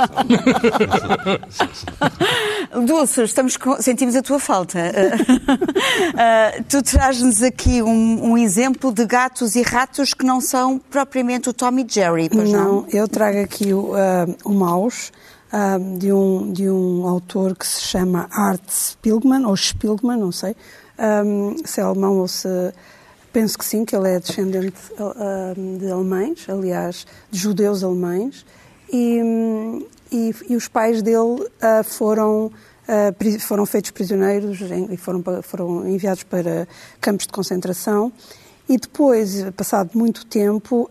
Dulce, 2.86 3.24
estamos 3.24 3.58
com, 3.58 3.82
sentimos 3.82 4.16
a 4.16 4.22
tua 4.22 4.40
falta. 4.40 4.78
Uh, 4.80 6.63
tu 6.70 6.84
traz-nos 6.84 7.42
aqui 7.42 7.82
um, 7.82 8.32
um, 8.32 8.38
exemplo 8.38 8.94
de 8.94 9.06
gatos 9.06 9.56
e 9.56 9.63
ratos 9.63 10.13
que 10.13 10.24
não 10.24 10.40
são 10.40 10.78
propriamente 10.78 11.50
o 11.50 11.54
Tom 11.54 11.80
e 11.80 11.86
Jerry, 11.88 12.30
pois 12.30 12.51
não? 12.51 12.82
Não, 12.82 12.88
eu 12.90 13.08
trago 13.08 13.40
aqui 13.40 13.74
o, 13.74 13.94
uh, 13.94 14.38
o 14.46 14.54
Maus, 14.54 15.12
uh, 15.51 15.98
de, 15.98 16.13
um, 16.13 16.51
de 16.51 16.70
um 16.70 17.08
autor 17.08 17.56
que 17.56 17.66
se 17.66 17.82
chama 17.82 18.30
Art 18.32 18.62
Spilgman, 18.70 19.46
ou 19.46 19.56
Spilgman, 19.56 20.18
não 20.18 20.32
sei 20.32 20.56
um, 21.01 21.56
se 21.66 21.80
é 21.80 21.84
alemão 21.84 22.18
ou 22.18 22.28
se 22.28 22.48
Penso 23.34 23.58
que 23.58 23.64
sim, 23.66 23.86
que 23.86 23.96
ele 23.96 24.10
é 24.10 24.20
descendente 24.20 24.78
uh, 24.94 25.78
de 25.80 25.90
alemães, 25.90 26.46
aliás, 26.50 27.08
de 27.30 27.40
judeus 27.40 27.82
alemães, 27.84 28.46
e, 28.92 29.22
e, 30.12 30.36
e 30.50 30.56
os 30.56 30.68
pais 30.68 31.02
dele 31.02 31.18
uh, 31.18 31.84
foram, 31.84 32.48
uh, 32.48 33.40
foram 33.40 33.66
feitos 33.66 33.92
prisioneiros 33.92 34.60
e 34.90 34.98
foram, 34.98 35.24
foram 35.44 35.88
enviados 35.88 36.24
para 36.24 36.68
campos 37.00 37.26
de 37.26 37.32
concentração. 37.32 38.12
E 38.68 38.78
depois, 38.78 39.46
passado 39.56 39.92
muito 39.96 40.26
tempo, 40.26 40.90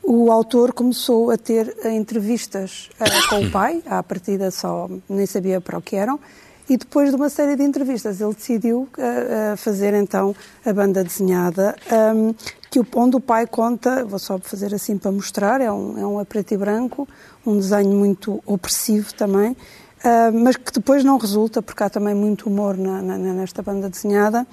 o 0.00 0.30
autor 0.30 0.72
começou 0.72 1.30
a 1.32 1.36
ter 1.36 1.74
entrevistas 1.86 2.88
com 3.28 3.46
o 3.46 3.50
pai, 3.50 3.82
à 3.84 4.00
partida 4.00 4.48
só 4.52 4.88
nem 5.08 5.26
sabia 5.26 5.60
para 5.60 5.76
o 5.78 5.82
que 5.82 5.96
eram, 5.96 6.20
e 6.68 6.76
depois 6.76 7.10
de 7.10 7.16
uma 7.16 7.28
série 7.28 7.56
de 7.56 7.62
entrevistas, 7.62 8.20
ele 8.20 8.34
decidiu 8.34 8.88
uh, 8.96 9.56
fazer 9.56 9.94
então 9.94 10.34
a 10.64 10.72
banda 10.72 11.02
desenhada, 11.02 11.74
um, 11.90 12.28
ehm, 12.28 12.34
que, 12.70 12.80
onde 12.94 13.16
o 13.16 13.20
pai 13.20 13.46
conta, 13.46 14.04
vou 14.04 14.18
só 14.18 14.38
fazer 14.38 14.72
assim 14.74 14.96
para 14.96 15.10
mostrar, 15.10 15.60
é 15.60 15.70
um, 15.70 15.98
é 15.98 16.06
um 16.06 16.18
a 16.18 16.24
preto 16.24 16.54
e 16.54 16.56
branco, 16.56 17.06
um 17.44 17.58
desenho 17.58 17.90
muito 17.90 18.42
opressivo 18.46 19.12
também, 19.14 19.52
uh, 19.52 20.32
mas 20.32 20.56
que 20.56 20.72
depois 20.72 21.04
não 21.04 21.18
resulta, 21.18 21.60
porque 21.60 21.82
há 21.82 21.90
também 21.90 22.14
muito 22.14 22.48
humor 22.48 22.76
na, 22.76 23.02
na, 23.02 23.18
nesta 23.18 23.60
banda 23.60 23.90
desenhada. 23.90 24.46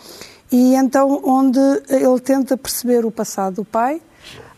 E 0.52 0.74
então, 0.76 1.22
onde 1.24 1.60
ele 1.90 2.20
tenta 2.20 2.58
perceber 2.58 3.06
o 3.06 3.12
passado 3.12 3.58
do 3.58 3.66
pai, 3.66 4.02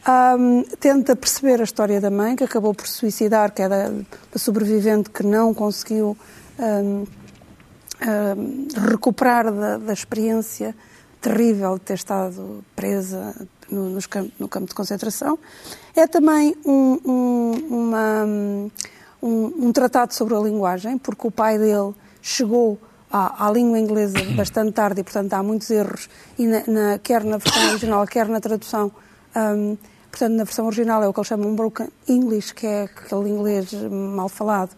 um, 0.08 0.60
ehm, 0.60 0.64
tenta 0.80 1.18
perceber 1.18 1.60
a 1.60 1.66
história 1.66 2.00
da 2.00 2.10
mãe, 2.10 2.36
que 2.36 2.46
acabou 2.46 2.74
por 2.74 2.88
suicidar, 2.88 3.52
que 3.52 3.62
era 3.62 3.94
a 4.34 4.40
sobrevivente 4.40 5.10
que 5.10 5.22
não 5.22 5.54
conseguiu. 5.54 6.18
Um, 6.58 7.06
recuperar 8.90 9.52
da, 9.52 9.78
da, 9.78 9.94
experiência 9.94 10.76
terrível 11.22 11.76
de 11.76 11.82
ter 11.82 11.94
estado 11.94 12.64
presa 12.76 13.36
no, 13.70 13.90
no 14.40 14.48
campo 14.48 14.68
de 14.68 14.74
concentração. 14.76 15.38
É 15.96 16.08
também 16.08 16.56
um, 16.66 17.00
um, 17.06 17.52
uma, 17.70 18.26
um, 19.22 19.68
um, 19.68 19.72
tratado 19.72 20.14
sobre 20.14 20.36
a 20.36 20.40
linguagem, 20.40 20.98
porque 20.98 21.28
o 21.28 21.32
pai 21.32 21.60
dele 21.60 21.94
chegou 22.22 22.80
à, 23.12 23.48
à 23.48 23.52
língua 23.52 23.78
inglesa 23.78 24.18
bastante 24.36 24.72
tarde 24.72 25.02
e, 25.02 25.04
portanto, 25.04 25.34
há 25.34 25.44
muitos 25.44 25.70
erros, 25.70 26.10
e 26.40 26.48
na, 26.48 26.64
na, 26.68 27.00
quer 27.00 27.24
na 27.24 27.38
versão 27.38 27.70
original, 27.70 28.08
quer 28.08 28.28
na 28.28 28.40
tradução. 28.40 28.92
Um, 29.36 29.78
portanto, 30.10 30.34
na 30.34 30.44
versão 30.44 30.66
original 30.66 31.04
é 31.04 31.08
o 31.08 31.14
que 31.14 31.20
eles 31.20 31.28
chamam 31.28 31.56
broken 31.56 31.88
English, 32.08 32.54
que 32.54 32.66
é 32.66 32.84
aquele 32.84 33.30
inglês 33.30 33.72
mal 33.74 34.28
falado. 34.28 34.76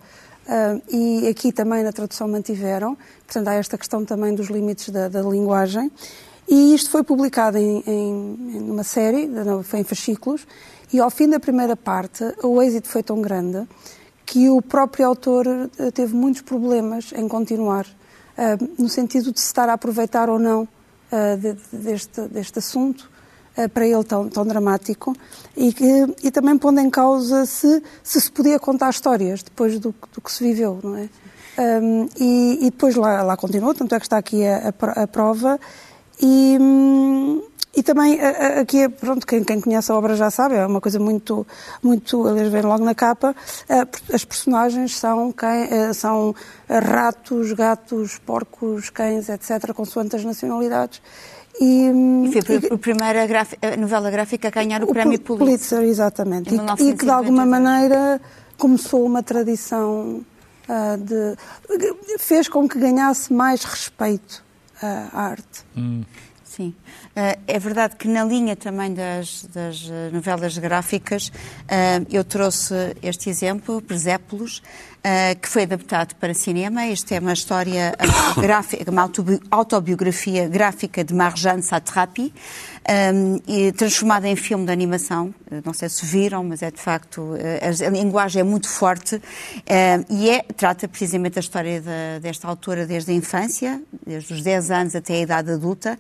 E 0.90 1.28
aqui 1.28 1.52
também 1.52 1.84
na 1.84 1.92
tradução 1.92 2.28
mantiveram, 2.28 2.98
portanto 3.26 3.48
há 3.48 3.54
esta 3.54 3.78
questão 3.78 4.04
também 4.04 4.36
dos 4.36 4.48
limites 4.48 4.90
da, 4.90 5.08
da 5.08 5.22
linguagem. 5.22 5.92
E 6.48 6.76
isto 6.76 6.90
foi 6.90 7.04
publicado 7.04 7.58
em, 7.58 7.84
em, 7.88 8.56
em, 8.56 8.70
uma 8.70 8.84
série, 8.84 9.30
foi 9.64 9.80
em 9.80 9.84
fascículos, 9.84 10.46
e 10.92 11.00
ao 11.00 11.10
fim 11.10 11.30
da 11.30 11.40
primeira 11.40 11.76
parte 11.76 12.24
o 12.44 12.62
êxito 12.62 12.88
foi 12.88 13.02
tão 13.02 13.22
grande 13.22 13.66
que 14.26 14.50
o 14.50 14.62
próprio 14.62 15.08
autor 15.08 15.48
eh, 15.48 15.92
teve 15.92 16.14
muitos 16.14 16.42
problemas 16.42 17.14
em 17.16 17.28
continuar, 17.28 17.86
no 18.80 18.90
sentido 18.90 19.32
de 19.32 19.40
se 19.40 19.46
estar 19.46 19.70
a 19.70 19.74
aproveitar 19.74 20.28
ou 20.28 20.40
não 20.40 20.68
de, 21.40 21.56
deste, 21.72 22.22
deste 22.22 22.58
assunto 22.58 23.13
para 23.74 23.86
ele 23.86 24.04
tão, 24.04 24.28
tão 24.30 24.46
dramático 24.46 25.16
e, 25.56 25.72
que, 25.74 25.86
e 26.24 26.32
também 26.32 26.58
pondo 26.58 26.80
em 26.80 26.90
causa 26.90 27.46
se, 27.46 27.84
se 28.04 28.20
se 28.20 28.32
podia 28.32 28.60
contar 28.60 28.90
histórias 28.90 29.44
depois 29.44 29.80
do, 29.80 29.94
do 30.14 30.22
que 30.22 30.32
se 30.32 30.44
viveu, 30.44 30.80
não 30.84 30.98
é? 30.98 31.10
Um, 31.56 32.10
e, 32.20 32.66
e, 32.66 32.72
depois 32.72 32.96
lá, 32.96 33.22
lá 33.22 33.38
continuou, 33.38 33.76
tanto 33.76 33.94
é 33.94 34.00
que 34.00 34.06
está 34.08 34.18
aqui 34.18 34.44
a, 34.44 34.74
a, 34.82 35.04
a 35.04 35.08
prova 35.08 35.60
e, 36.20 36.58
e 37.76 37.84
também 37.84 38.20
aqui, 38.60 38.90
pronto, 38.90 39.26
quem, 39.26 39.44
quem, 39.44 39.62
conhece 39.62 39.92
a 39.92 39.96
obra 39.96 40.16
já 40.16 40.32
sabe, 40.32 40.56
é 40.56 40.66
uma 40.66 40.82
coisa 40.82 41.00
muito, 41.00 41.46
muito, 41.82 42.28
eles 42.28 42.52
veem 42.52 42.64
logo 42.64 42.84
na 42.84 42.96
capa, 42.96 43.36
as 44.12 44.26
personagens 44.26 44.96
são, 44.96 45.32
quem, 45.32 45.50
eh, 45.50 45.94
são 45.94 46.36
ratos, 46.70 47.52
gatos, 47.54 48.20
porcos, 48.20 48.90
cães, 48.90 49.30
etc., 49.30 49.74
consoante 49.74 50.16
as 50.16 50.24
nacionalidades. 50.24 51.02
E, 51.60 51.88
e 52.26 52.42
foi 52.42 52.56
a 52.72 52.78
primeira 52.78 53.24
a 53.24 53.78
novela 53.78 54.10
gráfica 54.10 54.48
a 54.48 54.52
ganhar 54.52 54.84
o, 54.84 54.86
o 54.86 54.94
prémio 54.94 55.20
Pulitzer. 55.20 55.46
Pulitzer 55.46 55.84
exatamente. 55.84 56.54
E, 56.54 56.90
e, 56.90 56.96
que 56.96 57.06
de 57.06 57.12
alguma 57.12 57.46
maneira 57.46 58.20
começou 58.58 59.06
uma 59.06 59.22
tradição 59.22 60.24
uh, 60.68 60.98
de. 60.98 62.18
fez 62.18 62.48
com 62.48 62.68
que 62.68 62.80
ganhasse 62.80 63.32
mais 63.32 63.64
respeito 63.64 64.44
uh, 64.82 65.10
à 65.14 65.22
arte. 65.22 65.64
Hum. 65.78 66.04
Sim. 66.44 66.74
Uh, 67.16 67.40
é 67.48 67.60
verdade 67.60 67.96
que 67.96 68.08
na 68.08 68.24
linha 68.24 68.56
também 68.56 68.94
das, 68.94 69.46
das 69.46 69.90
novelas 70.12 70.58
gráficas, 70.58 71.32
eu 72.12 72.24
trouxe 72.24 72.96
este 73.02 73.30
exemplo, 73.30 73.82
Presépolis, 73.82 74.62
uh, 75.04 75.40
que 75.40 75.48
foi 75.48 75.64
adaptado 75.64 76.16
para 76.16 76.34
cinema. 76.34 76.86
Esta 76.86 77.16
é 77.16 77.20
uma 77.20 77.34
história 77.34 77.94
uh, 78.00 78.40
gráfica, 78.42 78.90
uma 78.90 79.10
autobiografia 79.52 80.48
gráfica 80.48 81.04
de 81.04 81.14
Marjane 81.14 81.62
Satrapi, 81.62 82.34
um, 83.14 83.72
transformada 83.74 84.28
em 84.28 84.36
filme 84.36 84.66
de 84.66 84.72
animação. 84.72 85.34
Não 85.64 85.74
sei 85.74 85.90
se 85.90 86.06
viram, 86.06 86.44
mas 86.44 86.62
é 86.62 86.72
de 86.72 86.80
facto 86.80 87.36
a, 87.62 87.90
linguagem 87.90 88.42
é 88.42 88.44
muito 88.44 88.68
forte 88.68 89.22
e 90.10 90.30
é, 90.30 90.44
trata 90.58 90.88
precisamente 90.88 91.38
a 91.38 91.42
história 91.42 91.80
de, 91.80 92.20
desta 92.22 92.48
autora 92.48 92.86
desde 92.86 93.12
a 93.12 93.14
infância, 93.14 93.82
desde 94.06 94.34
os 94.34 94.42
10 94.42 94.72
anos 94.72 94.96
até 94.96 95.14
a 95.14 95.20
idade 95.20 95.52
adulta, 95.52 95.98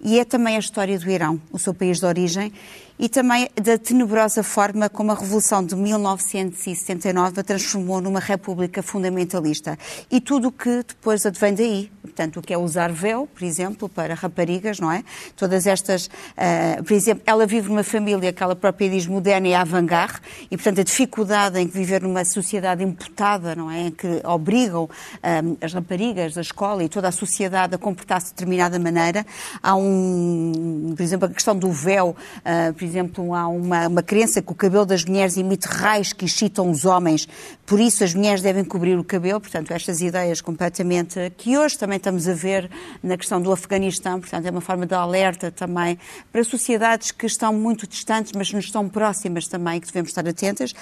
e 0.00 0.18
é 0.18 0.24
também 0.24 0.56
a 0.56 0.58
história 0.58 0.98
do 0.98 1.08
Irão, 1.10 1.40
o 1.52 1.58
seu 1.58 1.74
país 1.74 2.00
de 2.00 2.06
origem, 2.06 2.52
e 2.98 3.08
também 3.08 3.48
da 3.54 3.76
tenebrosa 3.76 4.42
forma 4.42 4.88
como 4.88 5.12
a 5.12 5.14
Revolução 5.14 5.64
de 5.64 5.74
1979 5.74 7.40
a 7.40 7.44
transformou 7.44 8.00
numa 8.00 8.20
república 8.20 8.82
fundamentalista. 8.82 9.78
E 10.10 10.20
tudo 10.20 10.48
o 10.48 10.52
que 10.52 10.84
depois 10.86 11.26
advém 11.26 11.54
daí. 11.54 11.93
Portanto, 12.14 12.38
o 12.38 12.42
que 12.42 12.54
é 12.54 12.56
usar 12.56 12.92
véu, 12.92 13.26
por 13.26 13.42
exemplo, 13.42 13.88
para 13.88 14.14
raparigas, 14.14 14.78
não 14.78 14.90
é? 14.90 15.02
Todas 15.36 15.66
estas. 15.66 16.06
Uh, 16.06 16.84
por 16.84 16.92
exemplo, 16.92 17.24
ela 17.26 17.44
vive 17.44 17.68
numa 17.68 17.82
família 17.82 18.32
que 18.32 18.40
ela 18.40 18.54
própria 18.54 18.88
diz 18.88 19.04
moderna 19.04 19.48
e 19.48 19.54
avant-garde, 19.54 20.20
e, 20.48 20.56
portanto, 20.56 20.80
a 20.80 20.84
dificuldade 20.84 21.58
em 21.58 21.66
viver 21.66 22.02
numa 22.02 22.24
sociedade 22.24 22.84
imputada, 22.84 23.56
não 23.56 23.68
é? 23.68 23.88
Em 23.88 23.90
que 23.90 24.20
obrigam 24.22 24.84
um, 24.84 25.56
as 25.60 25.74
raparigas 25.74 26.34
da 26.34 26.40
escola 26.40 26.84
e 26.84 26.88
toda 26.88 27.08
a 27.08 27.12
sociedade 27.12 27.74
a 27.74 27.78
comportar-se 27.78 28.28
de 28.28 28.34
determinada 28.34 28.78
maneira. 28.78 29.26
Há 29.60 29.74
um. 29.74 30.94
Por 30.96 31.02
exemplo, 31.02 31.26
a 31.26 31.30
questão 31.30 31.56
do 31.56 31.72
véu. 31.72 32.14
Uh, 32.38 32.72
por 32.74 32.84
exemplo, 32.84 33.34
há 33.34 33.48
uma, 33.48 33.88
uma 33.88 34.02
crença 34.04 34.40
que 34.40 34.52
o 34.52 34.54
cabelo 34.54 34.86
das 34.86 35.04
mulheres 35.04 35.36
emite 35.36 35.66
raios 35.66 36.12
que 36.12 36.26
excitam 36.26 36.70
os 36.70 36.84
homens, 36.84 37.26
por 37.66 37.80
isso 37.80 38.04
as 38.04 38.14
mulheres 38.14 38.40
devem 38.40 38.62
cobrir 38.62 38.96
o 38.96 39.02
cabelo. 39.02 39.40
Portanto, 39.40 39.72
estas 39.72 40.00
ideias 40.00 40.40
completamente 40.40 41.32
que 41.36 41.58
hoje 41.58 41.76
também 41.76 41.98
estamos 42.04 42.28
a 42.28 42.34
ver 42.34 42.70
na 43.02 43.16
questão 43.16 43.40
do 43.40 43.50
Afeganistão, 43.50 44.20
portanto, 44.20 44.44
é 44.44 44.50
uma 44.50 44.60
forma 44.60 44.84
de 44.84 44.94
alerta 44.94 45.50
também 45.50 45.98
para 46.30 46.44
sociedades 46.44 47.10
que 47.10 47.24
estão 47.24 47.54
muito 47.54 47.86
distantes, 47.86 48.32
mas 48.36 48.52
nos 48.52 48.66
estão 48.66 48.86
próximas 48.90 49.48
também, 49.48 49.80
que 49.80 49.86
devemos 49.86 50.10
estar 50.10 50.28
atentas. 50.28 50.74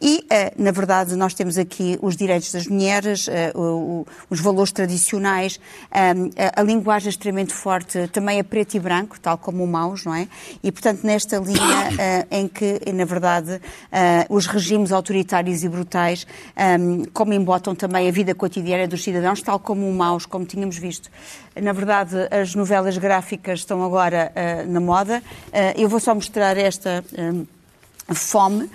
E, 0.00 0.24
eh, 0.30 0.54
na 0.56 0.70
verdade, 0.70 1.14
nós 1.16 1.34
temos 1.34 1.58
aqui 1.58 1.98
os 2.00 2.16
direitos 2.16 2.50
das 2.50 2.66
mulheres, 2.66 3.28
eh, 3.28 3.52
os 4.30 4.40
valores 4.40 4.72
tradicionais, 4.72 5.60
eh, 5.92 6.52
a 6.56 6.62
linguagem 6.62 7.10
extremamente 7.10 7.52
forte, 7.52 8.08
também 8.08 8.40
a 8.40 8.44
preto 8.44 8.74
e 8.74 8.80
branco, 8.80 9.20
tal 9.20 9.36
como 9.36 9.62
o 9.62 9.66
Maus, 9.66 10.06
não 10.06 10.14
é? 10.14 10.28
E, 10.62 10.72
portanto, 10.72 11.04
nesta 11.04 11.36
linha 11.36 12.26
em 12.30 12.48
que, 12.48 12.80
na 12.92 13.04
verdade, 13.04 13.60
os 14.30 14.46
regimes 14.46 14.92
autoritários 14.92 15.62
e 15.62 15.68
brutais 15.68 16.26
como 17.12 17.32
embotam 17.34 17.74
também 17.74 18.08
a 18.08 18.12
vida 18.12 18.34
cotidiana 18.34 18.86
dos 18.86 19.02
cidadãos, 19.02 19.42
tal 19.42 19.58
como 19.58 19.88
o 19.88 19.92
Maus, 19.92 20.24
como 20.26 20.44
tínhamos 20.44 20.69
visto. 20.76 21.10
Na 21.60 21.72
verdade, 21.72 22.16
as 22.30 22.54
novelas 22.54 22.96
gráficas 22.98 23.60
estão 23.60 23.84
agora 23.84 24.32
uh, 24.34 24.70
na 24.70 24.80
moda. 24.80 25.22
eu 25.76 25.88
vou 25.88 26.00
só 26.00 26.14
mostrar 26.14 26.56
esta. 26.56 27.04
Ehm, 27.16 27.44
Fome, 28.14 28.64
uh, 28.64 28.70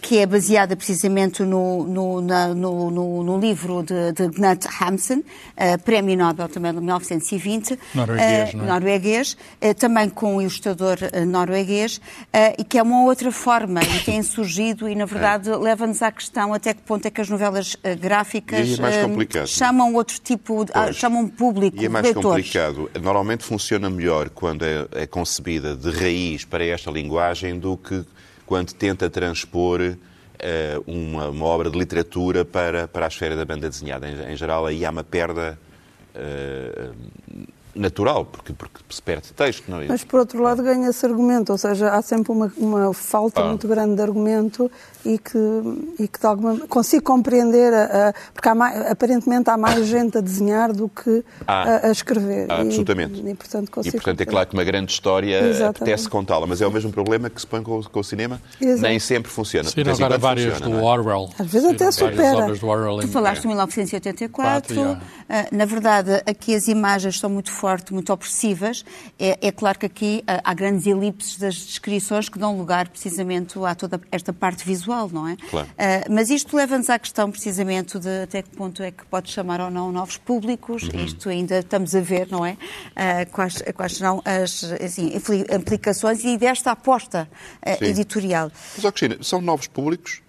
que 0.00 0.18
é 0.18 0.26
baseada 0.26 0.74
precisamente 0.74 1.42
no, 1.42 1.84
no, 1.84 2.20
na, 2.20 2.48
no, 2.48 2.90
no 3.22 3.38
livro 3.38 3.82
de, 3.82 4.12
de 4.12 4.28
Gnut 4.28 4.66
Hamsun, 4.80 5.18
uh, 5.18 5.78
Prémio 5.84 6.16
Nobel 6.16 6.48
também 6.48 6.72
de 6.72 6.78
1920. 6.78 7.78
Norueguês, 7.94 8.54
uh, 8.54 8.56
não 8.56 8.64
é? 8.64 8.68
Norueguês 8.68 9.36
também 9.78 10.08
com 10.08 10.36
um 10.36 10.40
ilustrador 10.40 10.96
norueguês, 11.26 12.00
e 12.58 12.64
que 12.64 12.78
é 12.78 12.82
uma 12.82 13.04
outra 13.04 13.30
forma 13.30 13.80
e 13.82 14.00
tem 14.00 14.22
surgido 14.22 14.88
e, 14.88 14.94
na 14.94 15.04
verdade, 15.04 15.50
é. 15.50 15.56
leva-nos 15.56 16.02
à 16.02 16.10
questão 16.10 16.54
até 16.54 16.72
que 16.74 16.80
ponto 16.82 17.06
é 17.06 17.10
que 17.10 17.20
as 17.20 17.28
novelas 17.28 17.76
gráficas 18.00 18.78
é 18.78 19.46
chamam 19.46 19.94
outro 19.94 20.18
tipo, 20.20 20.64
de, 20.64 20.72
ah, 20.74 20.92
chamam 20.92 21.28
público, 21.28 21.80
E 21.80 21.86
é 21.86 21.88
mais 21.88 22.04
leitores. 22.04 22.46
complicado. 22.46 22.90
Normalmente 23.00 23.44
funciona 23.44 23.90
melhor 23.90 24.30
quando 24.30 24.64
é, 24.64 24.86
é 24.92 25.06
concebida 25.06 25.76
de 25.76 25.90
raiz 25.90 26.44
para 26.44 26.64
esta 26.64 26.90
linguagem 26.90 27.58
do 27.58 27.76
que 27.76 28.04
quando 28.50 28.72
tenta 28.72 29.08
transpor 29.08 29.80
uh, 29.80 29.96
uma, 30.84 31.28
uma, 31.28 31.46
obra 31.46 31.70
de 31.70 31.78
literatura 31.78 32.44
para, 32.44 32.88
para 32.88 33.04
a 33.04 33.08
esfera 33.08 33.36
da 33.36 33.44
banda 33.44 33.70
desenhada. 33.70 34.08
Em, 34.10 34.32
em 34.32 34.36
geral, 34.36 34.66
aí 34.66 34.84
há 34.84 34.90
uma 34.90 35.04
perda 35.04 35.56
uh, 36.16 37.46
natural, 37.74 38.24
porque, 38.24 38.52
porque 38.52 38.80
se 38.90 39.02
perde 39.02 39.32
texto. 39.32 39.64
Não 39.68 39.80
é? 39.80 39.86
Mas, 39.86 40.04
por 40.04 40.20
outro 40.20 40.42
lado, 40.42 40.62
ganha-se 40.62 41.04
argumento, 41.06 41.52
ou 41.52 41.58
seja, 41.58 41.90
há 41.90 42.02
sempre 42.02 42.32
uma, 42.32 42.52
uma 42.56 42.94
falta 42.94 43.40
ah. 43.40 43.48
muito 43.48 43.66
grande 43.68 43.96
de 43.96 44.02
argumento 44.02 44.70
e 45.04 45.18
que, 45.18 45.38
e 45.98 46.08
que 46.08 46.20
de 46.20 46.26
alguma 46.26 46.58
consigo 46.66 47.02
compreender, 47.02 47.72
a, 47.72 48.08
a, 48.08 48.12
porque 48.32 48.48
há 48.48 48.54
mais, 48.54 48.90
aparentemente 48.90 49.48
há 49.48 49.56
mais 49.56 49.86
gente 49.86 50.18
a 50.18 50.20
desenhar 50.20 50.72
do 50.72 50.88
que 50.88 51.24
ah. 51.46 51.62
a, 51.62 51.86
a, 51.88 51.90
escrever. 51.90 52.46
Ah, 52.50 52.60
absolutamente. 52.60 53.20
E, 53.20 53.30
e, 53.30 53.34
portanto, 53.34 53.70
consigo 53.70 53.96
e, 53.96 54.00
portanto, 54.00 54.20
é 54.20 54.26
claro 54.26 54.48
que 54.48 54.54
uma 54.54 54.64
grande 54.64 54.92
história 54.92 55.40
Exatamente. 55.40 55.82
apetece 55.82 56.08
contá-la, 56.08 56.46
mas 56.46 56.60
é 56.60 56.66
o 56.66 56.70
mesmo 56.70 56.90
problema 56.90 57.30
que 57.30 57.40
se 57.40 57.46
põe 57.46 57.62
com, 57.62 57.82
com 57.82 58.00
o 58.00 58.04
cinema, 58.04 58.40
Exato. 58.60 58.82
nem 58.82 58.98
sempre 58.98 59.30
funciona. 59.30 59.68
Sim, 59.68 59.82
agora 59.88 60.18
várias 60.18 60.52
funciona, 60.54 60.76
do 60.76 60.82
é? 60.82 60.84
Orwell. 60.84 61.30
Às 61.38 61.46
vezes 61.46 61.70
até 61.70 61.90
supera. 61.90 62.46
Tu 63.00 63.08
falaste 63.08 63.42
de 63.42 63.48
1984, 63.48 64.30
Quatro, 64.30 64.92
uh, 64.92 64.96
na 65.52 65.64
verdade, 65.64 66.22
aqui 66.26 66.54
as 66.54 66.68
imagens 66.68 67.14
estão 67.14 67.30
muito 67.30 67.50
fortes, 67.50 67.60
muito 67.92 68.12
opressivas. 68.12 68.84
É, 69.18 69.48
é 69.48 69.52
claro 69.52 69.78
que 69.78 69.86
aqui 69.86 70.22
uh, 70.22 70.40
há 70.44 70.54
grandes 70.54 70.86
elipses 70.86 71.36
das 71.36 71.54
descrições 71.54 72.28
que 72.28 72.38
dão 72.38 72.56
lugar 72.56 72.88
precisamente 72.88 73.58
a 73.64 73.74
toda 73.74 74.00
esta 74.10 74.32
parte 74.32 74.64
visual 74.64 75.00
não 75.12 75.28
é? 75.28 75.36
Claro. 75.48 75.68
Uh, 75.68 76.12
mas 76.12 76.30
isto 76.30 76.56
leva-nos 76.56 76.90
à 76.90 76.98
questão 76.98 77.30
precisamente 77.30 77.98
de 77.98 78.22
até 78.22 78.42
que 78.42 78.50
ponto 78.50 78.82
é 78.82 78.90
que 78.90 79.04
pode 79.06 79.30
chamar 79.30 79.60
ou 79.60 79.70
não 79.70 79.92
novos 79.92 80.16
públicos. 80.16 80.84
Uhum. 80.84 81.04
Isto 81.04 81.28
ainda 81.28 81.58
estamos 81.58 81.94
a 81.94 82.00
ver, 82.00 82.28
não 82.30 82.44
é? 82.44 82.52
Uh, 82.52 83.30
quais, 83.30 83.62
quais 83.74 83.96
serão 83.96 84.22
as 84.24 84.64
assim, 84.64 85.12
implicações 85.54 86.24
e 86.24 86.36
desta 86.36 86.72
aposta 86.72 87.28
uh, 87.64 87.84
editorial. 87.84 88.50
Mas, 88.82 88.90
Cristina, 88.90 89.22
são 89.22 89.40
novos 89.40 89.66
públicos 89.66 90.22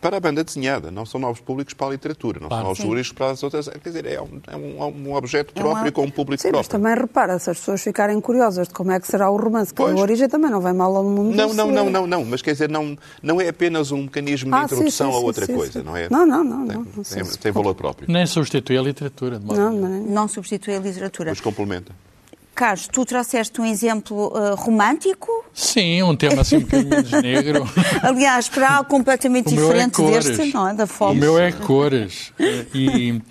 para 0.00 0.16
a 0.16 0.20
banda 0.20 0.44
desenhada, 0.44 0.90
não 0.90 1.04
são 1.04 1.20
novos 1.20 1.40
públicos 1.40 1.74
para 1.74 1.88
a 1.88 1.90
literatura, 1.90 2.40
não 2.40 2.48
claro, 2.48 2.62
são 2.62 2.68
novos 2.68 2.78
sim. 2.78 2.84
públicos 2.84 3.12
para 3.12 3.30
as 3.30 3.42
outras. 3.42 3.68
Quer 3.68 3.88
dizer, 3.88 4.06
é 4.06 4.20
um, 4.20 4.40
é 4.46 4.56
um, 4.56 5.08
um 5.08 5.14
objeto 5.14 5.52
próprio 5.52 5.78
é 5.78 5.82
uma... 5.82 5.92
com 5.92 6.02
um 6.02 6.10
público 6.10 6.40
sim, 6.40 6.50
próprio. 6.50 6.58
Mas 6.58 6.68
também 6.68 6.94
repara, 6.94 7.38
se 7.38 7.50
as 7.50 7.58
pessoas 7.58 7.82
ficarem 7.82 8.20
curiosas 8.20 8.68
de 8.68 8.74
como 8.74 8.92
é 8.92 9.00
que 9.00 9.08
será 9.08 9.30
o 9.30 9.36
romance 9.36 9.74
que 9.74 9.82
a 9.82 9.86
origem, 9.86 10.28
também 10.28 10.50
não 10.50 10.60
vai 10.60 10.72
mal 10.72 10.94
ao 10.96 11.04
mundo. 11.04 11.34
Não, 11.34 11.52
não, 11.52 11.70
não, 11.70 11.90
não, 11.90 12.06
não, 12.06 12.24
mas 12.24 12.42
quer 12.42 12.52
dizer, 12.52 12.68
não, 12.68 12.96
não 13.22 13.40
é 13.40 13.48
apenas 13.48 13.90
um 13.90 14.02
mecanismo 14.02 14.54
ah, 14.54 14.58
de 14.60 14.64
introdução 14.66 15.10
sim, 15.10 15.16
a 15.16 15.20
outra 15.20 15.46
coisa, 15.46 15.82
não 15.82 15.96
é? 15.96 16.08
Não, 16.08 16.24
não, 16.24 16.44
não. 16.44 16.66
Tem, 16.66 16.76
não, 16.76 17.04
tem, 17.04 17.24
tem 17.24 17.52
valor 17.52 17.74
próprio. 17.74 18.10
Nem 18.10 18.26
substitui 18.26 18.78
a 18.78 18.82
literatura, 18.82 19.38
de 19.38 19.44
modo 19.44 19.58
não, 19.58 19.72
não, 19.72 19.88
não 20.04 20.28
substitui 20.28 20.76
a 20.76 20.78
literatura. 20.80 21.30
Mas 21.30 21.40
complementa. 21.40 21.92
Carlos, 22.58 22.88
tu 22.88 23.04
trouxeste 23.04 23.60
um 23.60 23.64
exemplo 23.64 24.36
uh, 24.36 24.56
romântico? 24.56 25.30
Sim, 25.54 26.02
um 26.02 26.16
tema 26.16 26.40
assim 26.40 26.56
um 26.56 26.60
bocadinho 26.62 26.90
menos 26.90 27.12
negro. 27.12 27.64
Aliás, 28.02 28.48
para 28.48 28.78
algo 28.78 28.90
completamente 28.90 29.54
é 29.54 29.56
diferente 29.56 30.02
é 30.02 30.10
deste, 30.10 30.52
não 30.52 30.68
é? 30.68 30.74
Da 30.74 30.84
fome. 30.84 31.12
O 31.12 31.20
meu 31.20 31.38
é 31.38 31.52
cores. 31.52 32.32
E, 32.74 33.22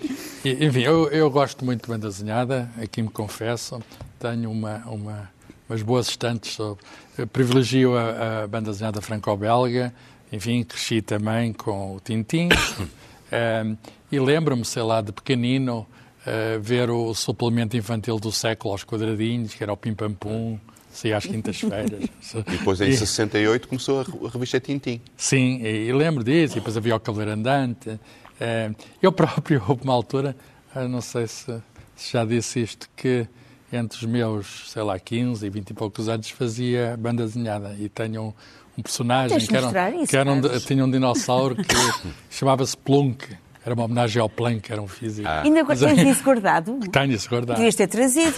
e 0.42 0.64
enfim, 0.64 0.80
eu, 0.80 1.10
eu, 1.10 1.30
gosto 1.30 1.62
muito 1.62 1.82
de 1.82 1.88
banda 1.88 2.08
desenhada, 2.08 2.70
aqui 2.82 3.02
me 3.02 3.10
confesso. 3.10 3.82
Tenho 4.18 4.50
uma, 4.50 4.78
uma, 4.86 5.30
umas 5.68 5.82
boas 5.82 6.08
estantes 6.08 6.54
sobre. 6.54 6.82
Eu 7.18 7.26
privilegio 7.26 7.98
a, 7.98 8.44
a 8.44 8.46
banda 8.46 8.70
desenhada 8.70 9.02
franco-belga. 9.02 9.92
Enfim, 10.32 10.64
cresci 10.64 11.02
também 11.02 11.52
com 11.52 11.96
o 11.96 12.00
Tintim. 12.00 12.48
um, 12.48 13.76
e 14.10 14.18
lembro-me, 14.18 14.64
sei 14.64 14.82
lá, 14.82 15.02
de 15.02 15.12
pequenino 15.12 15.86
uh, 16.28 16.60
ver 16.60 16.90
o 16.90 17.14
suplemento 17.14 17.76
infantil 17.76 18.18
do 18.18 18.30
século 18.30 18.72
aos 18.72 18.84
quadradinhos, 18.84 19.54
que 19.54 19.62
era 19.62 19.72
o 19.72 19.76
Pim 19.76 19.94
Pam 19.94 20.12
Pum, 20.12 20.58
saía 20.90 21.16
às 21.16 21.24
quintas-feiras. 21.24 22.04
e 22.34 22.42
depois, 22.50 22.80
em 22.80 22.90
e, 22.90 22.96
68, 22.96 23.68
começou 23.68 24.00
a 24.00 24.28
revista 24.28 24.60
Tintim. 24.60 25.00
Sim, 25.16 25.60
e, 25.62 25.88
e 25.88 25.92
lembro 25.92 26.22
disso, 26.22 26.54
e 26.54 26.56
depois 26.56 26.76
havia 26.76 26.94
o 26.94 27.00
Cavaleiro 27.00 27.32
Andante. 27.32 27.90
Uh, 27.90 28.74
eu 29.02 29.12
próprio, 29.12 29.62
houve 29.66 29.84
uma 29.84 29.94
altura, 29.94 30.36
uh, 30.74 30.88
não 30.88 31.00
sei 31.00 31.26
se, 31.26 31.52
se 31.96 32.12
já 32.12 32.24
disse 32.24 32.60
isto, 32.60 32.88
que 32.96 33.26
entre 33.72 33.98
os 33.98 34.04
meus, 34.04 34.70
sei 34.70 34.82
lá, 34.82 34.98
15 34.98 35.44
e 35.46 35.50
20 35.50 35.70
e 35.70 35.74
poucos 35.74 36.08
anos 36.08 36.30
fazia 36.30 36.96
banda 36.98 37.24
desenhada 37.24 37.76
e 37.78 37.88
tenho 37.88 38.22
um, 38.22 38.32
um 38.78 38.82
personagem 38.82 39.38
que, 39.38 39.54
era, 39.54 39.90
isso, 39.90 40.06
que 40.06 40.16
era 40.16 40.32
um, 40.32 40.40
tinha 40.60 40.84
um 40.84 40.90
dinossauro 40.90 41.54
que 41.54 41.74
chamava-se 42.30 42.76
Plunk. 42.76 43.26
Era 43.68 43.74
uma 43.74 43.84
homenagem 43.84 44.22
ao 44.22 44.30
Planck, 44.30 44.60
que 44.60 44.72
era 44.72 44.80
um 44.80 44.88
físico. 44.88 45.28
Ah. 45.28 45.42
Ainda 45.42 45.62
mas, 45.62 45.78
tens 45.78 45.98
isso 45.98 46.24
guardado? 46.24 46.80
Tenho 46.90 47.12
isso 47.12 47.28
guardado. 47.28 47.56
Devias 47.56 47.74
ter 47.74 47.86
trazido, 47.86 48.34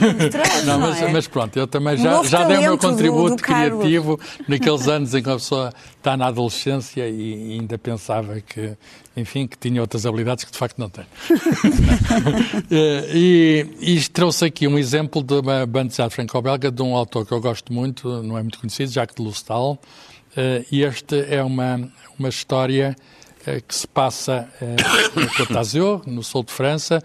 não, 0.67 0.81
mas, 0.81 1.01
não 1.01 1.07
é? 1.07 1.13
mas, 1.13 1.29
pronto, 1.29 1.57
eu 1.57 1.69
também 1.69 1.97
já, 1.97 2.21
já 2.25 2.43
dei 2.43 2.57
o 2.57 2.63
meu 2.63 2.77
contributo 2.77 3.31
do, 3.31 3.37
do 3.37 3.43
criativo 3.43 4.19
naqueles 4.49 4.89
anos 4.89 5.15
em 5.15 5.23
que 5.23 5.31
a 5.31 5.35
pessoa 5.35 5.73
está 5.97 6.17
na 6.17 6.27
adolescência 6.27 7.09
e, 7.09 7.53
ainda 7.53 7.79
pensava 7.79 8.41
que, 8.41 8.77
enfim, 9.17 9.47
que 9.47 9.57
tinha 9.57 9.81
outras 9.81 10.05
habilidades 10.05 10.43
que 10.43 10.51
de 10.51 10.59
facto 10.59 10.79
não 10.79 10.91
tem. 10.91 11.05
Eh, 12.71 13.11
e, 13.13 13.67
e 13.81 14.09
trouxe 14.09 14.45
aqui 14.45 14.67
um 14.67 14.79
exemplo 14.79 15.23
de 15.23 15.35
uma 15.35 15.65
banda 15.67 16.11
franco-belga 16.11 16.71
de 16.71 16.83
um 16.83 16.95
autor 16.97 17.27
que 17.27 17.33
eu 17.33 17.41
gosto 17.41 17.73
muito, 17.73 18.23
não 18.23 18.37
é 18.37 18.43
muito 18.43 18.59
conhecido, 18.59 18.91
Jacques 18.91 19.17
de 19.17 19.23
Lustal, 19.23 19.73
uh, 20.37 20.65
e 20.71 20.83
este 20.83 21.25
é 21.29 21.43
uma, 21.43 21.89
uma 22.19 22.29
história 22.29 22.97
que 23.67 23.75
se 23.75 23.87
passa 23.87 24.49
em 24.61 25.27
Côte 25.37 25.53
d'Azur, 25.53 26.03
no 26.07 26.23
sul 26.23 26.45
de 26.45 26.53
França, 26.53 27.03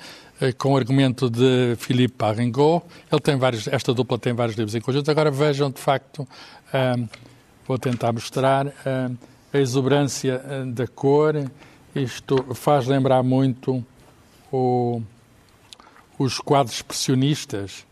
com 0.57 0.73
o 0.73 0.77
argumento 0.77 1.29
de 1.29 1.75
Philippe 1.77 2.15
Paringot. 2.17 2.83
Ele 3.11 3.21
tem 3.21 3.37
vários, 3.37 3.67
esta 3.67 3.93
dupla 3.93 4.17
tem 4.17 4.33
vários 4.33 4.57
livros 4.57 4.75
em 4.75 4.81
conjunto. 4.81 5.09
Agora 5.09 5.31
vejam, 5.31 5.71
de 5.71 5.79
facto, 5.79 6.27
vou 7.65 7.77
tentar 7.77 8.11
mostrar 8.11 8.67
a 9.53 9.57
exuberância 9.57 10.41
da 10.67 10.87
cor. 10.87 11.35
Isto 11.95 12.53
faz 12.53 12.85
lembrar 12.85 13.23
muito 13.23 13.83
o, 14.51 15.01
os 16.19 16.39
quadros 16.39 16.75
expressionistas. 16.75 17.85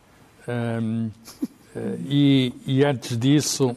E, 2.05 2.53
e, 2.67 2.83
antes 2.83 3.17
disso, 3.17 3.75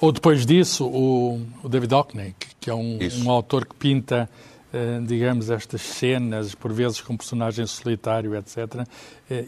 ou 0.00 0.10
depois 0.10 0.46
disso, 0.46 0.86
o, 0.86 1.46
o 1.62 1.68
David 1.68 1.94
Hockney, 1.94 2.34
que 2.38 2.51
é 2.70 2.74
um, 2.74 2.98
um 3.24 3.30
autor 3.30 3.66
que 3.66 3.74
pinta, 3.74 4.28
uh, 4.72 5.04
digamos, 5.06 5.50
estas 5.50 5.80
cenas, 5.82 6.54
por 6.54 6.72
vezes 6.72 7.00
com 7.00 7.16
personagem 7.16 7.66
solitário, 7.66 8.34
etc. 8.34 8.56
Uh, 8.58 8.86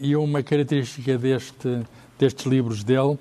e 0.01 0.15
uma 0.15 0.41
característica 0.43 1.17
deste, 1.17 1.81
destes 2.17 2.45
livros 2.45 2.83
dele 2.83 3.13
uh, 3.13 3.19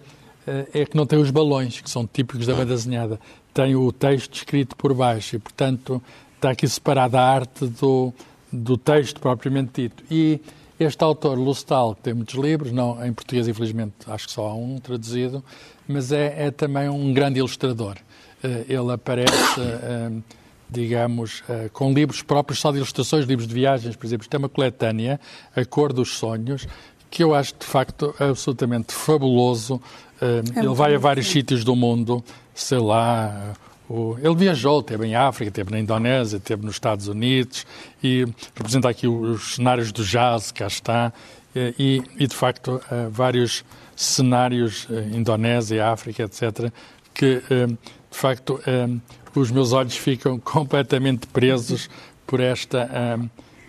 é 0.72 0.85
que 0.85 0.96
não 0.96 1.07
tem 1.07 1.18
os 1.18 1.30
balões, 1.30 1.80
que 1.80 1.90
são 1.90 2.07
típicos 2.07 2.46
da 2.46 2.54
banda 2.54 2.74
desenhada. 2.74 3.20
Tem 3.52 3.76
o 3.76 3.92
texto 3.92 4.35
escrito 4.35 4.76
por 4.76 4.92
baixo 4.94 5.37
e, 5.37 5.38
portanto, 5.38 6.02
está 6.37 6.50
aqui 6.50 6.68
separada 6.68 7.20
a 7.20 7.28
arte 7.28 7.66
do, 7.66 8.12
do 8.52 8.76
texto 8.76 9.20
propriamente 9.20 9.83
dito. 9.83 10.04
E 10.11 10.40
este 10.78 11.02
autor, 11.04 11.38
Lustal, 11.38 11.94
que 11.94 12.02
tem 12.02 12.14
muitos 12.14 12.35
livros, 12.35 12.72
não 12.72 13.04
em 13.04 13.12
português, 13.12 13.46
infelizmente, 13.46 13.94
acho 14.09 14.26
que 14.26 14.33
só 14.33 14.48
há 14.48 14.54
um 14.54 14.78
traduzido, 14.78 15.42
mas 15.87 16.11
é, 16.11 16.46
é 16.46 16.50
também 16.50 16.88
um 16.88 17.12
grande 17.14 17.38
ilustrador. 17.38 17.96
Uh, 18.44 18.64
ele 18.68 18.92
aparece, 18.92 19.61
uh, 19.61 20.22
digamos, 20.68 21.40
uh, 21.40 21.70
com 21.72 21.92
livros 21.92 22.22
próprios 22.22 22.61
só 22.61 22.70
de 22.70 22.76
ilustrações, 22.76 23.24
livros 23.24 23.48
de 23.48 23.54
viagens, 23.54 23.96
por 23.96 24.07
exemplo. 24.07 24.24
Isto 24.24 24.35
é 24.35 24.38
uma 24.38 24.48
coletânea, 24.48 25.18
A 25.57 25.64
Cor 25.64 25.92
dos 25.92 26.16
Sonhos, 26.16 26.66
que 27.11 27.22
eu 27.22 27.35
acho, 27.35 27.54
de 27.59 27.64
facto, 27.64 28.14
absolutamente 28.18 28.92
fabuloso. 28.92 29.80
É 30.20 30.61
ele 30.61 30.74
vai 30.74 30.94
a 30.94 30.98
vários 30.98 31.26
sítios 31.26 31.64
do 31.64 31.74
mundo, 31.74 32.24
sei 32.54 32.78
lá, 32.78 33.54
ele 34.22 34.35
viajou, 34.35 34.80
esteve 34.80 35.07
em 35.07 35.14
África, 35.14 35.48
esteve 35.48 35.70
na 35.70 35.78
Indonésia, 35.78 36.38
esteve 36.38 36.64
nos 36.64 36.76
Estados 36.76 37.09
Unidos 37.09 37.66
e 38.02 38.26
representa 38.54 38.88
aqui 38.88 39.07
os 39.07 39.57
cenários 39.57 39.92
do 39.92 40.02
jazz, 40.04 40.50
cá 40.50 40.66
está, 40.66 41.12
e, 41.78 42.02
e 42.18 42.26
de 42.26 42.35
facto 42.35 42.80
eh, 42.90 43.09
vários 43.11 43.64
cenários, 43.94 44.88
eh, 44.90 45.09
Indonésia, 45.12 45.88
África, 45.88 46.24
etc., 46.24 46.72
que 47.12 47.42
eh, 47.48 47.68
de 48.14 48.20
facto 48.20 48.61
os 49.35 49.50
meus 49.50 49.72
olhos 49.72 49.96
ficam 49.96 50.38
completamente 50.40 51.27
presos 51.27 51.90
por 52.24 52.40
esta, 52.40 52.88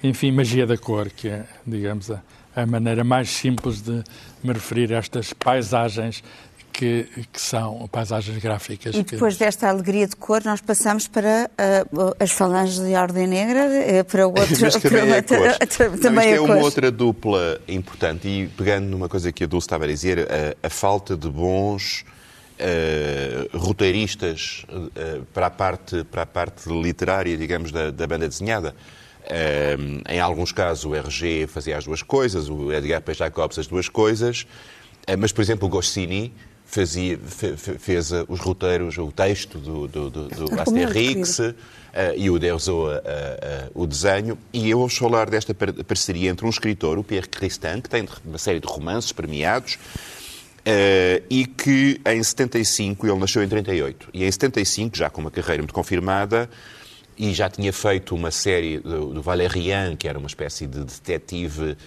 enfim, 0.03 0.31
magia 0.31 0.67
da 0.67 0.77
cor, 0.77 1.09
que 1.09 1.27
é, 1.27 1.45
digamos, 1.65 2.11
a, 2.11 2.21
a 2.55 2.65
maneira 2.65 3.03
mais 3.03 3.29
simples 3.29 3.81
de 3.81 4.03
me 4.43 4.53
referir 4.53 4.93
a 4.93 4.97
estas 4.97 5.33
paisagens 5.33 6.23
que, 6.71 7.07
que, 7.31 7.41
são 7.41 7.87
paisagens 7.89 8.37
gráficas. 8.37 8.95
E 8.95 9.03
depois 9.03 9.35
que... 9.35 9.45
desta 9.45 9.69
alegria 9.69 10.07
de 10.07 10.15
cor, 10.15 10.43
nós 10.43 10.59
passamos 10.61 11.07
para 11.07 11.49
uh, 11.91 12.15
as 12.19 12.31
falanges 12.31 12.79
de 12.79 12.93
Ordem 12.95 13.27
Negra, 13.27 13.67
uh, 13.67 14.03
para 14.03 14.27
outro... 14.27 14.57
Mas 14.59 14.75
também 14.75 15.11
é 15.11 15.21
cor. 15.21 15.97
também 16.01 16.29
é, 16.29 16.35
é 16.35 16.41
uma 16.41 16.57
outra 16.57 16.91
dupla 16.91 17.59
importante, 17.67 18.27
e 18.27 18.47
pegando 18.47 18.87
numa 18.87 19.07
coisa 19.07 19.31
que 19.31 19.43
a 19.45 19.47
Dulce 19.47 19.65
estava 19.65 19.85
a 19.85 19.87
dizer, 19.87 20.19
a, 20.19 20.67
a 20.67 20.69
falta 20.69 21.15
de 21.15 21.29
bons 21.29 22.03
uh, 22.59 23.57
roteiristas 23.57 24.65
para, 25.33 25.47
a 25.47 25.49
parte, 25.49 26.03
para 26.05 26.23
a 26.23 26.25
parte 26.25 26.69
literária, 26.69 27.37
digamos, 27.37 27.71
da, 27.71 27.91
da 27.91 28.07
banda 28.07 28.27
desenhada. 28.27 28.75
em 30.07 30.19
alguns 30.19 30.51
casos 30.51 30.85
o 30.85 30.95
RG 30.95 31.47
fazia 31.47 31.77
as 31.77 31.85
duas 31.85 32.01
coisas, 32.01 32.49
o 32.49 32.71
Edgar 32.71 33.01
P. 33.01 33.13
Jacobs 33.13 33.57
as 33.57 33.67
duas 33.67 33.89
coisas, 33.89 34.45
mas, 35.19 35.31
por 35.31 35.41
exemplo, 35.41 35.67
o 35.67 35.69
Goscinny 35.69 36.33
fazia, 36.65 37.17
fez 37.79 38.11
os 38.27 38.39
roteiros, 38.39 38.97
o 38.97 39.11
texto 39.11 39.59
do, 39.59 39.87
do, 39.87 40.09
do, 40.09 40.27
do 40.27 40.59
Asterix 40.59 41.39
uh, 41.39 41.53
e 42.17 42.29
o 42.29 42.39
Derzo 42.39 42.87
uh, 42.87 42.89
uh, 42.89 43.81
o 43.81 43.85
desenho. 43.85 44.37
E 44.51 44.69
eu 44.69 44.79
ouço 44.79 44.99
falar 44.99 45.29
desta 45.29 45.53
parceria 45.53 46.29
entre 46.29 46.45
um 46.45 46.49
escritor, 46.49 46.97
o 46.97 47.03
Pierre 47.03 47.27
Cristin, 47.27 47.79
que 47.81 47.89
tem 47.89 48.07
uma 48.25 48.37
série 48.37 48.59
de 48.59 48.67
romances 48.67 49.11
premiados, 49.11 49.77
Uh, 50.67 51.23
e 51.29 51.45
que 51.45 52.01
em 52.05 52.23
75, 52.23 53.05
ele 53.05 53.19
nasceu 53.19 53.43
em 53.43 53.47
38, 53.47 54.09
e 54.11 54.23
em 54.23 54.31
75, 54.31 54.97
já 54.97 55.11
com 55.11 55.21
uma 55.21 55.29
carreira 55.29 55.61
muito 55.61 55.73
confirmada, 55.73 56.49
e 57.17 57.33
já 57.33 57.49
tinha 57.49 57.71
feito 57.71 58.15
uma 58.15 58.31
série 58.31 58.79
do, 58.79 59.13
do 59.13 59.21
Valérian, 59.21 59.95
que 59.95 60.07
era 60.07 60.17
uma 60.17 60.27
espécie 60.27 60.65
de 60.65 60.83
detetive 60.83 61.77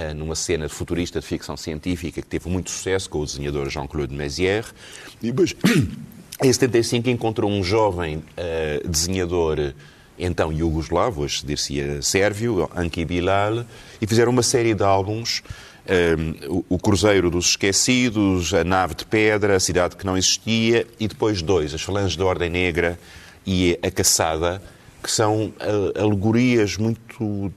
eh, 0.00 0.14
numa 0.14 0.36
cena 0.36 0.68
futurista 0.68 1.18
de 1.18 1.26
ficção 1.26 1.56
científica 1.56 2.22
que 2.22 2.28
teve 2.28 2.48
muito 2.48 2.70
sucesso 2.70 3.10
com 3.10 3.18
o 3.18 3.24
desenhador 3.24 3.68
Jean-Claude 3.68 4.14
Mézières. 4.14 4.72
E 5.20 5.32
depois, 5.32 5.56
em 6.40 6.52
75, 6.52 7.10
encontrou 7.10 7.50
um 7.50 7.64
jovem 7.64 8.18
uh, 8.18 8.88
desenhador, 8.88 9.74
então 10.16 10.52
iugoslavo, 10.52 11.22
hoje 11.22 11.44
dir-se 11.44 12.00
sérvio, 12.00 12.70
Anki 12.76 13.04
Bilal, 13.04 13.64
e 14.00 14.06
fizeram 14.06 14.30
uma 14.30 14.42
série 14.44 14.72
de 14.72 14.84
álbuns. 14.84 15.42
Um, 15.88 16.64
o 16.68 16.78
Cruzeiro 16.78 17.30
dos 17.30 17.50
Esquecidos, 17.50 18.52
A 18.52 18.62
Nave 18.62 18.94
de 18.94 19.06
Pedra, 19.06 19.56
A 19.56 19.60
Cidade 19.60 19.96
que 19.96 20.04
Não 20.04 20.18
Existia, 20.18 20.86
e 21.00 21.08
depois 21.08 21.40
dois, 21.40 21.72
As 21.72 21.80
Falanges 21.80 22.14
da 22.14 22.26
Ordem 22.26 22.50
Negra 22.50 22.98
e 23.46 23.78
A 23.82 23.90
Caçada, 23.90 24.60
que 25.02 25.10
são 25.10 25.46
uh, 25.46 25.98
alegorias 25.98 26.76
muito, 26.76 27.50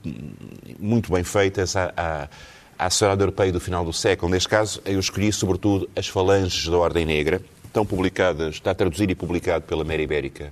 muito 0.78 1.12
bem 1.12 1.22
feitas 1.22 1.76
à, 1.76 1.92
à, 1.94 2.28
à 2.78 2.88
sociedade 2.88 3.20
europeia 3.20 3.52
do 3.52 3.60
final 3.60 3.84
do 3.84 3.92
século. 3.92 4.32
Neste 4.32 4.48
caso, 4.48 4.80
eu 4.86 4.98
escolhi 4.98 5.30
sobretudo 5.30 5.86
as 5.94 6.08
falanges 6.08 6.66
da 6.66 6.78
Ordem 6.78 7.04
Negra, 7.04 7.42
estão 7.66 7.84
publicadas, 7.84 8.54
está 8.54 8.74
traduzido 8.74 9.12
e 9.12 9.14
publicado 9.14 9.64
pela 9.66 9.84
Mera 9.84 10.00
Ibérica 10.00 10.50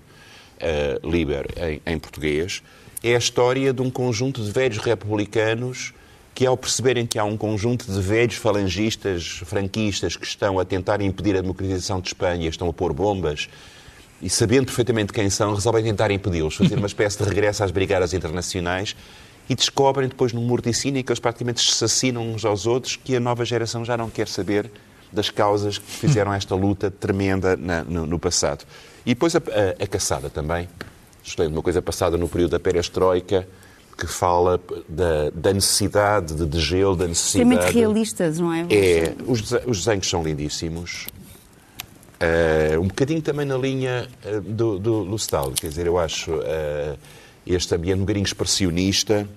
uh, 0.61 1.11
Liber 1.11 1.47
em, 1.57 1.81
em 1.87 1.99
português. 1.99 2.63
É 3.03 3.15
a 3.15 3.19
história 3.19 3.73
de 3.73 3.81
um 3.81 3.91
conjunto 3.91 4.43
de 4.45 4.51
velhos 4.51 4.77
republicanos 4.77 5.95
que, 6.35 6.47
ao 6.47 6.57
perceberem 6.57 7.07
que 7.07 7.19
há 7.19 7.25
um 7.25 7.37
conjunto 7.37 7.91
de 7.91 8.01
velhos 8.01 8.37
falangistas, 8.37 9.43
franquistas, 9.45 10.17
que 10.17 10.27
estão 10.27 10.59
a 10.59 10.65
tentar 10.65 11.01
impedir 11.01 11.37
a 11.37 11.41
democratização 11.41 12.01
de 12.01 12.09
Espanha, 12.09 12.49
estão 12.49 12.69
a 12.69 12.73
pôr 12.73 12.93
bombas 12.93 13.49
e 14.23 14.29
sabendo 14.29 14.67
perfeitamente 14.67 15.13
quem 15.13 15.31
são, 15.31 15.55
resolvem 15.55 15.83
tentar 15.83 16.11
impedi-los, 16.11 16.55
fazer 16.55 16.77
uma 16.77 16.87
espécie 16.87 17.19
de 17.19 17.25
regresso 17.25 17.65
às 17.65 17.71
brigadas 17.71 18.13
internacionais 18.13 18.95
e 19.49 19.55
descobrem 19.55 20.09
depois 20.09 20.33
num 20.33 20.43
morticínio 20.43 21.03
que 21.03 21.11
eles 21.11 21.19
praticamente 21.19 21.61
se 21.61 21.71
assassinam 21.71 22.31
uns 22.31 22.45
aos 22.45 22.67
outros, 22.67 22.97
que 22.97 23.17
a 23.17 23.21
nova 23.21 23.45
geração 23.45 23.85
já 23.85 23.97
não 23.97 24.11
quer 24.11 24.29
saber 24.29 24.71
das 25.13 25.31
causas 25.31 25.79
que 25.79 25.91
fizeram 25.91 26.33
esta 26.33 26.55
luta 26.55 26.91
tremenda 26.91 27.57
na, 27.57 27.83
no, 27.83 28.07
no, 28.07 28.19
passado. 28.19 28.65
E 29.05 29.11
depois 29.11 29.35
a, 29.35 29.39
a, 29.39 29.83
a 29.83 29.87
caçada 29.87 30.31
também. 30.31 30.69
Estou 31.23 31.47
uma 31.49 31.63
coisa 31.63 31.83
passada 31.83 32.17
no 32.17 32.29
período 32.29 32.53
da 32.53 32.61
perestroika, 32.61 33.47
que 34.01 34.07
fala 34.07 34.59
da, 34.89 35.31
da 35.35 35.53
necessidade 35.53 36.35
de, 36.35 36.47
de 36.47 36.59
gelo, 36.59 36.97
da 36.97 37.07
necessidade... 37.07 37.51
Extremamente 37.51 37.79
realistas, 37.79 38.39
não 38.39 38.53
é? 38.53 38.67
É. 38.71 39.15
Os, 39.27 39.53
os 39.67 39.85
desenhos 39.85 40.09
são 40.09 40.23
lindíssimos. 40.23 41.07
Uh, 42.21 42.81
um 42.81 42.89
bocadinho 42.89 43.23
também 43.23 43.47
na 43.47 43.57
linha 43.57 44.09
uh, 44.25 44.41
do, 44.41 44.79
do, 44.79 45.05
do 45.05 45.17
Stalin, 45.17 45.55
quer 45.55 45.69
dizer, 45.69 45.87
eu 45.87 45.99
acho 45.99 46.33
uh, 46.33 46.99
este 47.47 47.75
ambiente 47.75 47.99
um 47.99 48.01
bocadinho 48.01 48.25
expressionista 48.25 49.29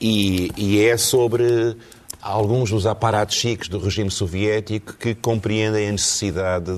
e, 0.00 0.50
e, 0.56 0.84
é 0.84 0.96
sobre 0.96 1.76
alguns 2.20 2.70
dos 2.70 2.86
aparatos 2.86 3.36
chiques 3.36 3.68
do 3.68 3.78
regime 3.78 4.10
soviético 4.10 4.94
que 4.94 5.14
compreendem 5.14 5.88
a 5.88 5.92
necessidade 5.92 6.70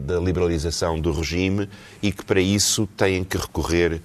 da 0.00 0.20
liberalização 0.20 1.00
do 1.00 1.12
regime 1.12 1.68
e 2.00 2.12
que 2.12 2.24
para 2.24 2.40
isso 2.40 2.88
têm 2.96 3.24
que 3.24 3.36
recorrer 3.36 4.00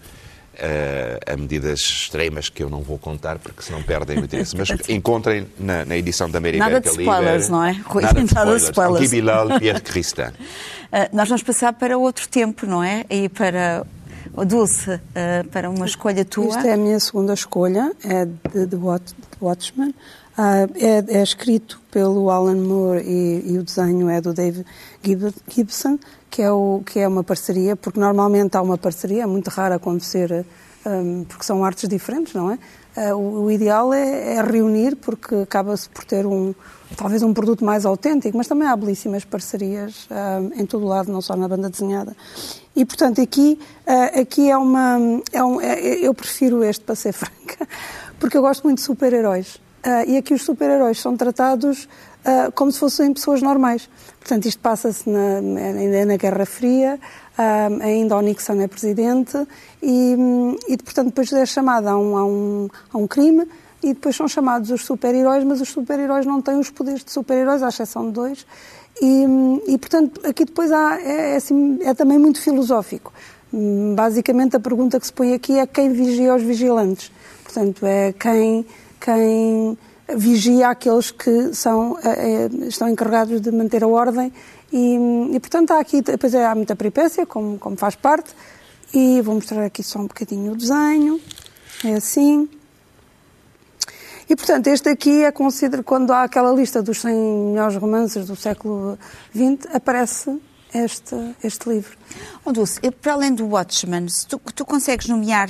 a 1.25 1.37
medidas 1.37 1.79
extremas 1.79 2.49
que 2.49 2.63
eu 2.63 2.69
não 2.69 2.81
vou 2.81 2.97
contar 2.97 3.37
porque 3.37 3.61
senão 3.61 3.81
perdem 3.83 4.19
o 4.19 4.25
interesse. 4.25 4.55
Mas 4.57 4.69
encontrem 4.89 5.47
na, 5.59 5.85
na 5.85 5.97
edição 5.97 6.29
da 6.29 6.37
América 6.37 6.63
Nada 6.63 6.81
de 6.81 6.89
spoilers, 6.89 7.49
não 7.49 7.63
é? 7.63 7.71
Rui, 7.85 8.03
nada 8.03 8.19
de 8.19 8.25
spoilers. 8.25 8.63
spoilers. 8.63 9.11
Bilal, 9.11 9.59
Pierre 9.59 9.81
Cristin. 9.81 10.21
Uh, 10.21 11.13
nós 11.13 11.27
vamos 11.27 11.43
passar 11.43 11.73
para 11.73 11.97
outro 11.97 12.27
tempo, 12.27 12.65
não 12.65 12.83
é? 12.83 13.05
E 13.09 13.29
para 13.29 13.85
o 14.33 14.45
Dulce, 14.45 14.89
uh, 14.91 15.47
para 15.51 15.69
uma 15.69 15.85
escolha 15.85 16.23
tua. 16.23 16.47
Esta 16.47 16.67
é 16.67 16.73
a 16.73 16.77
minha 16.77 16.99
segunda 16.99 17.33
escolha, 17.33 17.91
é 18.03 18.25
de 18.25 18.67
The 18.67 18.77
Watchmen. 19.41 19.93
Uh, 20.37 20.69
é, 20.75 21.17
é, 21.17 21.23
escrito 21.23 21.81
pelo 21.89 22.29
Alan 22.29 22.57
Moore 22.57 23.01
e, 23.01 23.53
e, 23.53 23.57
o 23.57 23.63
desenho 23.63 24.07
é 24.07 24.21
do 24.21 24.33
Dave 24.33 24.63
Gibson, 25.49 25.97
que 26.37 26.43
é, 26.43 26.51
o, 26.51 26.83
que 26.85 26.99
é 26.99 27.07
uma 27.07 27.23
parceria, 27.23 27.75
porque 27.75 27.99
normalmente 27.99 28.55
há 28.55 28.61
uma 28.61 28.77
parceria, 28.77 29.23
é 29.23 29.25
muito 29.25 29.47
raro 29.47 29.73
acontecer, 29.73 30.45
um, 30.85 31.23
porque 31.23 31.43
são 31.43 31.65
artes 31.65 31.89
diferentes, 31.89 32.35
não 32.35 32.51
é? 32.51 32.59
Uh, 32.95 33.15
o, 33.15 33.49
ideal 33.49 33.91
é, 33.91 34.35
é, 34.35 34.41
reunir, 34.43 34.95
porque 34.97 35.33
acaba-se 35.33 35.89
por 35.89 36.05
ter 36.05 36.27
um, 36.27 36.53
talvez 36.95 37.23
um 37.23 37.33
produto 37.33 37.65
mais 37.65 37.87
autêntico, 37.87 38.37
mas 38.37 38.47
também 38.47 38.67
há 38.67 38.75
belíssimas 38.75 39.25
parcerias 39.25 40.07
uh, 40.11 40.53
em 40.61 40.63
todo 40.63 40.85
o 40.85 40.87
lado, 40.87 41.11
não 41.11 41.21
só 41.21 41.35
na 41.35 41.47
banda 41.47 41.71
desenhada. 41.71 42.15
E, 42.75 42.85
portanto, 42.85 43.19
aqui, 43.19 43.59
uh, 43.87 44.21
aqui 44.21 44.51
é 44.51 44.57
uma. 44.57 44.99
É 45.33 45.43
um, 45.43 45.59
é, 45.59 45.79
eu 46.05 46.13
prefiro 46.13 46.63
este, 46.63 46.85
para 46.85 46.93
ser 46.93 47.13
franca, 47.17 47.67
porque 48.19 48.37
eu 48.37 48.43
gosto 48.43 48.63
muito 48.63 48.77
de 48.77 48.83
super-heróis. 48.83 49.59
e 50.05 50.17
aqui 50.17 50.35
os 50.35 50.43
super-heróis 50.43 50.99
são 50.99 51.17
tratados 51.17 51.89
como 52.55 52.71
se 52.71 52.79
fossem 52.79 53.13
pessoas 53.13 53.41
normais. 53.41 53.89
Portanto, 54.19 54.45
isto 54.47 54.59
passa-se 54.61 55.09
ainda 55.09 56.05
na 56.05 56.17
Guerra 56.17 56.45
Fria, 56.45 56.99
Uh, 57.37 57.83
ainda 57.83 58.17
o 58.17 58.21
Nixon 58.21 58.59
é 58.61 58.67
presidente 58.67 59.37
e, 59.79 60.15
e, 60.67 60.75
portanto, 60.77 61.09
depois 61.09 61.31
é 61.31 61.45
chamada 61.45 61.91
a 61.91 61.95
um, 61.95 62.17
a 62.17 62.25
um, 62.25 62.67
a 62.91 62.97
um 62.97 63.05
crime 63.05 63.47
e 63.83 63.93
depois 63.93 64.15
são 64.15 64.27
chamados 64.27 64.71
os 64.71 64.83
super-heróis, 64.83 65.43
mas 65.43 65.61
os 65.61 65.69
super-heróis 65.69 66.25
não 66.25 66.41
têm 66.41 66.57
os 66.57 66.71
poderes 66.71 67.03
de 67.03 67.11
super-heróis, 67.11 67.61
à 67.61 67.69
exceção 67.69 68.07
de 68.07 68.13
dois. 68.13 68.45
E, 68.99 69.23
e 69.67 69.77
portanto, 69.77 70.19
aqui 70.25 70.45
depois 70.45 70.71
há, 70.71 70.99
é, 70.99 71.33
é, 71.33 71.35
assim, 71.35 71.77
é 71.83 71.93
também 71.93 72.17
muito 72.17 72.41
filosófico. 72.41 73.13
Basicamente, 73.95 74.55
a 74.55 74.59
pergunta 74.59 74.99
que 74.99 75.05
se 75.05 75.13
põe 75.13 75.35
aqui 75.35 75.59
é 75.59 75.67
quem 75.67 75.93
vigia 75.93 76.33
os 76.33 76.41
vigilantes. 76.41 77.11
Portanto, 77.43 77.85
é 77.85 78.13
quem, 78.13 78.65
quem 78.99 79.77
vigia 80.15 80.69
aqueles 80.69 81.11
que 81.11 81.53
são, 81.53 81.97
é, 82.03 82.47
estão 82.67 82.87
encarregados 82.87 83.41
de 83.41 83.51
manter 83.51 83.83
a 83.83 83.87
ordem 83.87 84.31
e, 84.71 84.97
e, 85.33 85.39
portanto, 85.39 85.71
há 85.71 85.79
aqui, 85.79 86.01
depois 86.01 86.33
há 86.35 86.53
muita 86.53 86.75
peripécia, 86.75 87.25
como, 87.25 87.57
como 87.57 87.77
faz 87.77 87.95
parte, 87.95 88.31
e 88.93 89.21
vou 89.21 89.35
mostrar 89.35 89.63
aqui 89.65 89.83
só 89.83 89.99
um 89.99 90.07
bocadinho 90.07 90.53
o 90.53 90.55
desenho, 90.55 91.19
é 91.83 91.93
assim. 91.93 92.49
E, 94.29 94.35
portanto, 94.35 94.67
este 94.67 94.89
aqui 94.89 95.23
é 95.23 95.31
considerado, 95.31 95.85
quando 95.85 96.11
há 96.11 96.23
aquela 96.23 96.51
lista 96.51 96.81
dos 96.81 96.99
100 96.99 97.13
melhores 97.13 97.77
romances 97.77 98.25
do 98.27 98.35
século 98.35 98.97
XX, 99.33 99.73
aparece 99.73 100.37
este, 100.73 101.15
este 101.41 101.69
livro. 101.69 101.97
Oh, 102.43 102.51
Dulce, 102.51 102.79
para 103.01 103.13
além 103.13 103.33
do 103.33 103.47
Watchmen, 103.47 104.07
tu, 104.27 104.39
tu 104.53 104.65
consegues 104.65 105.07
nomear, 105.07 105.47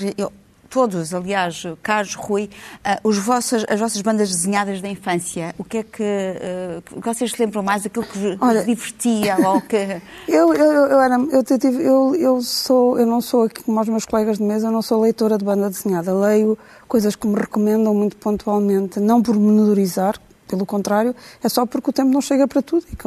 todos, 0.78 1.12
aliás, 1.12 1.64
Carlos, 1.82 2.14
Rui, 2.14 2.44
uh, 2.86 3.10
os 3.10 3.18
vossos, 3.18 3.66
as 3.68 3.80
vossas 3.80 4.00
bandas 4.04 4.30
desenhadas 4.30 4.80
da 4.80 4.88
infância, 4.88 5.56
o 5.58 5.64
que 5.64 5.80
é 5.80 5.84
que, 5.84 6.04
uh, 6.04 7.02
vocês 7.02 7.32
se 7.32 7.42
lembram 7.42 7.64
mais 7.64 7.82
daquilo 7.82 8.06
que 8.06 8.38
Olha, 8.40 8.60
vos 8.60 8.66
divertia 8.68 9.38
ou 9.44 9.60
que... 9.68 10.00
eu, 10.28 10.54
eu, 10.54 10.72
eu, 10.72 11.02
era, 11.02 11.16
eu, 11.16 11.44
tive, 11.44 11.84
eu, 11.84 12.14
eu, 12.14 12.42
sou, 12.44 13.00
eu 13.00 13.08
não 13.08 13.22
sou 13.22 13.46
aqui 13.46 13.64
como 13.64 13.82
os 13.82 13.90
meus 13.90 14.06
colegas 14.06 14.38
de 14.38 14.44
mesa, 14.44 14.68
eu 14.68 14.72
não 14.72 14.84
sou 14.84 15.02
leitora 15.02 15.36
de 15.36 15.44
banda 15.44 15.68
desenhada, 15.68 16.14
leio 16.14 16.56
coisas 16.88 17.16
que 17.16 17.26
me 17.26 17.40
recomendam 17.40 17.96
muito 17.96 18.16
pontualmente, 18.18 19.00
não 19.00 19.20
por 19.24 19.36
menorizar, 19.36 20.14
pelo 20.48 20.66
contrário, 20.66 21.16
é 21.44 21.50
só 21.50 21.66
porque 21.66 21.90
o 21.90 21.94
tempo 21.94 22.10
não 22.10 22.22
chega 22.22 22.48
para 22.48 22.62
tudo 22.62 22.86
e 22.92 22.98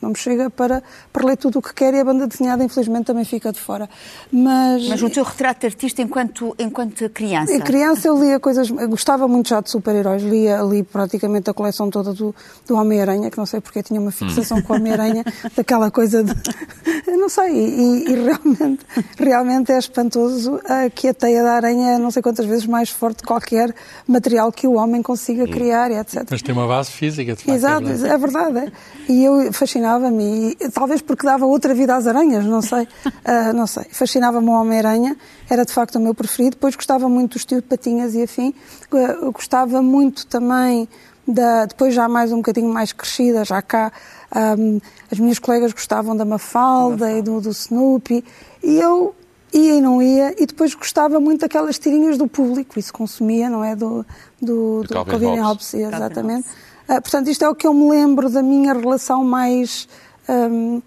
não 0.00 0.10
me 0.10 0.16
chega 0.16 0.50
para, 0.50 0.82
para 1.12 1.26
ler 1.26 1.36
tudo 1.36 1.58
o 1.58 1.62
que 1.62 1.74
quer 1.74 1.94
e 1.94 2.00
a 2.00 2.04
banda 2.04 2.26
desenhada, 2.26 2.64
infelizmente, 2.64 3.06
também 3.06 3.24
fica 3.24 3.52
de 3.52 3.60
fora. 3.60 3.88
Mas, 4.32 4.88
Mas 4.88 5.02
o 5.02 5.10
teu 5.10 5.24
retrato 5.24 5.60
de 5.60 5.66
artista 5.66 6.02
enquanto, 6.02 6.54
enquanto 6.58 7.08
criança? 7.10 7.52
Em 7.52 7.60
criança 7.60 8.08
eu 8.08 8.20
lia 8.20 8.40
coisas, 8.40 8.68
eu 8.70 8.88
gostava 8.88 9.28
muito 9.28 9.48
já 9.48 9.60
de 9.60 9.70
super-heróis, 9.70 10.22
lia 10.22 10.60
ali 10.60 10.82
praticamente 10.82 11.50
a 11.50 11.54
coleção 11.54 11.90
toda 11.90 12.12
do, 12.12 12.34
do 12.66 12.74
Homem-Aranha, 12.74 13.30
que 13.30 13.38
não 13.38 13.46
sei 13.46 13.60
porque 13.60 13.82
tinha 13.82 14.00
uma 14.00 14.10
fixação 14.10 14.60
com 14.62 14.72
o 14.72 14.76
Homem-Aranha, 14.76 15.24
daquela 15.56 15.90
coisa 15.90 16.24
de. 16.24 16.32
Eu 17.06 17.18
não 17.18 17.28
sei, 17.28 17.52
e, 17.52 18.10
e 18.10 18.14
realmente, 18.14 18.86
realmente 19.18 19.72
é 19.72 19.78
espantoso 19.78 20.56
uh, 20.56 20.90
que 20.94 21.08
a 21.08 21.14
teia 21.14 21.42
da 21.42 21.52
aranha 21.52 21.92
é 21.92 21.98
não 21.98 22.10
sei 22.10 22.22
quantas 22.22 22.46
vezes 22.46 22.66
mais 22.66 22.90
forte 22.90 23.22
que 23.22 23.26
qualquer 23.26 23.74
material 24.06 24.52
que 24.52 24.66
o 24.66 24.74
homem 24.74 25.02
consiga 25.02 25.46
criar, 25.46 25.90
etc. 25.90 26.26
Mas 26.30 26.42
tem 26.42 26.54
uma 26.54 26.66
base 26.66 26.77
física, 26.84 27.34
de 27.34 27.42
facto. 27.42 27.56
Exato, 27.56 27.88
é, 27.88 28.08
é 28.08 28.18
verdade. 28.18 28.58
É. 28.58 28.72
E 29.08 29.24
eu 29.24 29.52
fascinava-me, 29.52 30.54
talvez 30.72 31.02
porque 31.02 31.26
dava 31.26 31.46
outra 31.46 31.74
vida 31.74 31.96
às 31.96 32.06
aranhas, 32.06 32.44
não 32.44 32.62
sei. 32.62 32.82
Uh, 33.04 33.52
não 33.56 33.66
sei. 33.66 33.86
Fascinava-me 33.90 34.48
o 34.48 34.52
Homem-Aranha, 34.52 35.16
era 35.50 35.64
de 35.64 35.72
facto 35.72 35.96
o 35.96 36.00
meu 36.00 36.14
preferido. 36.14 36.56
Depois 36.56 36.76
gostava 36.76 37.08
muito 37.08 37.32
dos 37.32 37.44
tio 37.44 37.60
de 37.60 37.66
patinhas 37.66 38.14
e 38.14 38.22
afim. 38.22 38.54
Uh, 38.92 39.32
gostava 39.32 39.82
muito 39.82 40.26
também, 40.26 40.88
da, 41.26 41.66
depois 41.66 41.94
já 41.94 42.08
mais 42.08 42.32
um 42.32 42.36
bocadinho 42.36 42.72
mais 42.72 42.92
crescida, 42.92 43.44
já 43.44 43.60
cá, 43.60 43.92
um, 44.58 44.80
as 45.10 45.18
minhas 45.18 45.38
colegas 45.38 45.72
gostavam 45.72 46.16
da 46.16 46.24
Mafalda, 46.24 47.06
Mafalda. 47.06 47.18
e 47.18 47.22
do, 47.22 47.40
do 47.40 47.50
Snoopy. 47.50 48.24
E 48.62 48.78
eu 48.78 49.14
ia 49.52 49.74
e 49.74 49.80
não 49.80 50.02
ia, 50.02 50.34
e 50.40 50.46
depois 50.46 50.74
gostava 50.74 51.18
muito 51.18 51.40
daquelas 51.40 51.78
tirinhas 51.78 52.18
do 52.18 52.28
público, 52.28 52.78
isso 52.78 52.92
consumia, 52.92 53.48
não 53.48 53.64
é? 53.64 53.74
Do, 53.74 54.04
do, 54.40 54.82
do 54.82 54.88
Calvin, 54.88 55.10
Calvin 55.10 55.40
Hobbes, 55.40 55.74
exatamente. 55.74 56.48
Uh, 56.88 57.02
portanto, 57.02 57.28
isto 57.28 57.44
é 57.44 57.48
o 57.48 57.54
que 57.54 57.66
eu 57.66 57.74
me 57.74 57.90
lembro 57.90 58.30
da 58.30 58.42
minha 58.42 58.72
relação 58.72 59.24
mais 59.24 59.88
um, 60.28 60.80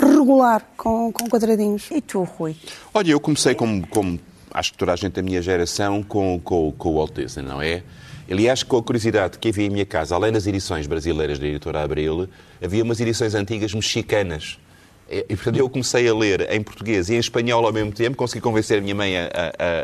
regular 0.00 0.66
com, 0.76 1.12
com 1.12 1.28
quadradinhos. 1.28 1.88
E 1.90 2.00
tu, 2.00 2.22
Rui? 2.22 2.56
Olha, 2.92 3.10
eu 3.10 3.20
comecei 3.20 3.54
como, 3.54 3.86
como 3.86 4.18
acho 4.52 4.72
que 4.72 4.78
toda 4.78 4.92
a 4.92 4.96
gente 4.96 5.12
da 5.12 5.22
minha 5.22 5.40
geração 5.42 6.02
com, 6.02 6.40
com, 6.42 6.72
com 6.72 6.88
o 6.90 6.94
Walt 6.94 7.14
Disney, 7.14 7.44
não 7.44 7.60
é? 7.60 7.82
Aliás, 8.28 8.62
com 8.62 8.76
a 8.76 8.82
curiosidade 8.82 9.38
que 9.38 9.48
havia 9.48 9.66
em 9.66 9.70
minha 9.70 9.86
casa, 9.86 10.14
além 10.14 10.32
das 10.32 10.46
edições 10.46 10.86
brasileiras 10.86 11.38
da 11.38 11.46
editora 11.46 11.82
Abril, 11.82 12.28
havia 12.62 12.82
umas 12.82 12.98
edições 13.00 13.34
antigas 13.34 13.72
mexicanas 13.72 14.58
e, 15.08 15.36
portanto, 15.36 15.56
eu 15.56 15.70
comecei 15.70 16.08
a 16.08 16.14
ler 16.14 16.52
em 16.52 16.60
português 16.60 17.08
e 17.08 17.14
em 17.14 17.18
espanhol 17.18 17.64
ao 17.64 17.72
mesmo 17.72 17.92
tempo, 17.92 18.16
consegui 18.16 18.40
convencer 18.40 18.78
a 18.78 18.80
minha 18.80 18.94
mãe 18.94 19.16
a, 19.16 19.28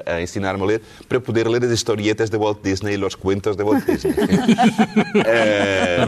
a, 0.04 0.14
a 0.14 0.22
ensinar-me 0.22 0.62
a 0.62 0.66
ler 0.66 0.82
para 1.08 1.20
poder 1.20 1.46
ler 1.46 1.62
as 1.62 1.70
historietas 1.70 2.28
da 2.28 2.36
Walt 2.38 2.58
Disney 2.62 2.96
e 2.96 3.04
os 3.04 3.14
cuentos 3.14 3.54
da 3.54 3.64
Walt 3.64 3.84
Disney. 3.84 4.10
uh, 5.14 6.06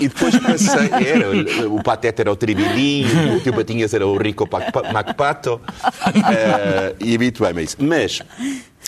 e 0.00 0.08
depois 0.08 0.38
passei, 0.38 0.90
era, 0.92 1.68
o 1.68 1.82
Pateta 1.82 2.22
era 2.22 2.30
o 2.30 2.36
Tribilinho, 2.36 3.34
o 3.36 3.40
Tio 3.40 3.52
Patinhas 3.52 3.92
era 3.92 4.06
o 4.06 4.16
Rico 4.16 4.48
Macpato, 4.92 5.54
uh, 5.54 5.60
e 7.00 7.16
habituei-me 7.16 7.60
a 7.60 7.64
isso. 7.64 7.76
Mas 7.80 8.22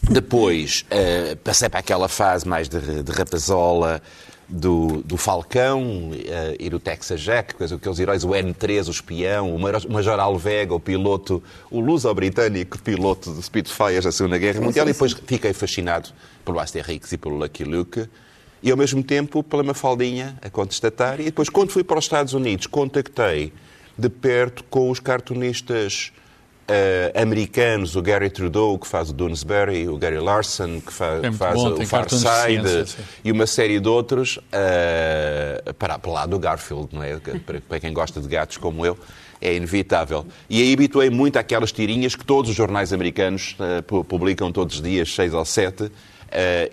depois 0.08 0.84
uh, 0.92 1.36
passei 1.38 1.68
para 1.68 1.80
aquela 1.80 2.08
fase 2.08 2.46
mais 2.46 2.68
de, 2.68 3.02
de 3.02 3.12
rapazola, 3.12 4.00
do, 4.48 5.02
do 5.04 5.16
Falcão 5.18 6.10
uh, 6.10 6.14
e 6.58 6.70
do 6.70 6.80
Texas 6.80 7.20
Jack, 7.20 7.54
aqueles 7.62 7.98
heróis, 7.98 8.24
o 8.24 8.28
N3, 8.28 8.88
o 8.88 8.90
espião, 8.90 9.54
o 9.54 9.58
Major 9.58 10.18
Alvega, 10.18 10.74
o 10.74 10.80
piloto, 10.80 11.42
o 11.70 11.80
luso-britânico 11.80 12.78
piloto 12.78 13.32
de 13.32 13.42
Spitfires 13.42 14.04
da 14.04 14.12
Segunda 14.12 14.38
Guerra 14.38 14.60
Mundial, 14.60 14.86
sim, 14.86 14.88
sim. 14.88 14.90
e 14.90 14.92
depois 14.94 15.12
fiquei 15.26 15.52
fascinado 15.52 16.08
pelo 16.44 16.58
Asterix 16.58 17.12
e 17.12 17.18
pelo 17.18 17.36
Lucky 17.36 17.64
Luke, 17.64 18.08
e 18.62 18.70
ao 18.70 18.76
mesmo 18.76 19.02
tempo 19.02 19.42
pela 19.42 19.62
Mafaldinha, 19.62 20.38
a 20.40 20.48
contestatária, 20.48 21.22
e 21.22 21.26
depois, 21.26 21.48
quando 21.50 21.70
fui 21.70 21.84
para 21.84 21.98
os 21.98 22.06
Estados 22.06 22.32
Unidos, 22.32 22.66
contactei 22.66 23.52
de 23.96 24.08
perto 24.08 24.64
com 24.64 24.90
os 24.90 24.98
cartunistas 24.98 26.12
uh, 26.68 27.20
americanos, 27.20 27.96
o 27.96 28.02
Gary 28.02 28.30
Trudeau, 28.30 28.78
que 28.78 28.86
faz 28.86 29.10
o 29.10 29.12
Doonesbury, 29.12 29.88
o 29.88 29.96
Gary 29.96 30.18
Larson, 30.18 30.80
que, 30.80 30.92
fa 30.92 31.20
é 31.22 31.32
faz 31.32 31.54
bom, 31.54 31.72
o 31.72 31.86
Far 31.86 32.08
Side, 32.08 32.96
e 33.24 33.32
uma 33.32 33.46
série 33.46 33.80
de 33.80 33.88
outros, 33.88 34.36
uh, 34.36 35.74
para, 35.74 35.98
para 35.98 36.10
lá 36.10 36.26
do 36.26 36.38
Garfield, 36.38 36.88
não 36.92 37.02
é? 37.02 37.16
Para, 37.16 37.60
para 37.60 37.80
quem 37.80 37.92
gosta 37.92 38.20
de 38.20 38.28
gatos 38.28 38.56
como 38.56 38.84
eu 38.84 38.96
é 39.40 39.54
inevitável. 39.54 40.26
E 40.50 40.60
aí 40.60 40.72
habituei 40.72 41.10
muito 41.10 41.38
àquelas 41.38 41.70
tirinhas 41.70 42.16
que 42.16 42.24
todos 42.24 42.50
os 42.50 42.56
jornais 42.56 42.92
americanos 42.92 43.56
uh, 43.60 44.04
publicam 44.04 44.50
todos 44.50 44.76
os 44.76 44.82
dias, 44.82 45.14
seis 45.14 45.32
ou 45.32 45.44
sete, 45.44 45.84
uh, 45.84 45.90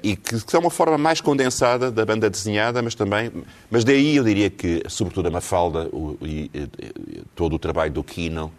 e 0.01 0.15
que, 0.15 0.41
que, 0.41 0.51
são 0.51 0.61
uma 0.61 0.71
forma 0.71 0.97
mais 0.97 1.21
condensada 1.21 1.91
da 1.91 2.05
banda 2.05 2.29
desenhada, 2.29 2.81
mas 2.81 2.95
também... 2.95 3.31
Mas 3.69 3.83
daí 3.83 4.15
eu 4.15 4.23
diria 4.23 4.49
que, 4.49 4.81
sobretudo 4.87 5.27
a 5.27 5.31
Mafalda, 5.31 5.87
o, 5.91 6.17
e, 6.21 6.49
e, 6.53 7.23
todo 7.35 7.55
o 7.55 7.59
trabalho 7.59 7.91
do 7.91 8.03
Kino, 8.03 8.51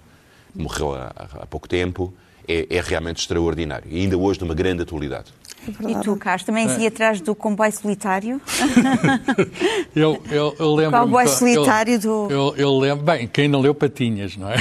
morreu 0.56 0.94
há, 0.94 1.12
há 1.40 1.46
pouco 1.46 1.68
tempo, 1.68 2.12
é, 2.48 2.66
é, 2.70 2.80
realmente 2.80 3.18
extraordinário. 3.18 3.86
E 3.90 4.00
ainda 4.00 4.16
hoje 4.16 4.38
de 4.38 4.44
uma 4.44 4.54
grande 4.54 4.82
atualidade. 4.82 5.32
É 5.66 5.90
e 5.90 6.00
tu, 6.00 6.16
Carlos, 6.16 6.44
também 6.44 6.68
é. 6.68 6.78
ia 6.78 6.88
atrás 6.88 7.20
do 7.20 7.34
comboio 7.34 7.72
solitário? 7.72 8.40
eu, 9.96 10.22
eu, 10.30 10.54
eu 10.58 10.74
lembro. 10.74 11.00
Comboio 11.00 11.28
solitário 11.28 11.94
eu, 11.94 11.98
do. 11.98 12.28
Eu, 12.30 12.54
eu, 12.56 12.78
lembro. 12.78 13.04
Bem, 13.04 13.26
quem 13.26 13.48
não 13.48 13.60
leu 13.60 13.74
Patinhas, 13.74 14.36
não 14.36 14.48
é? 14.48 14.56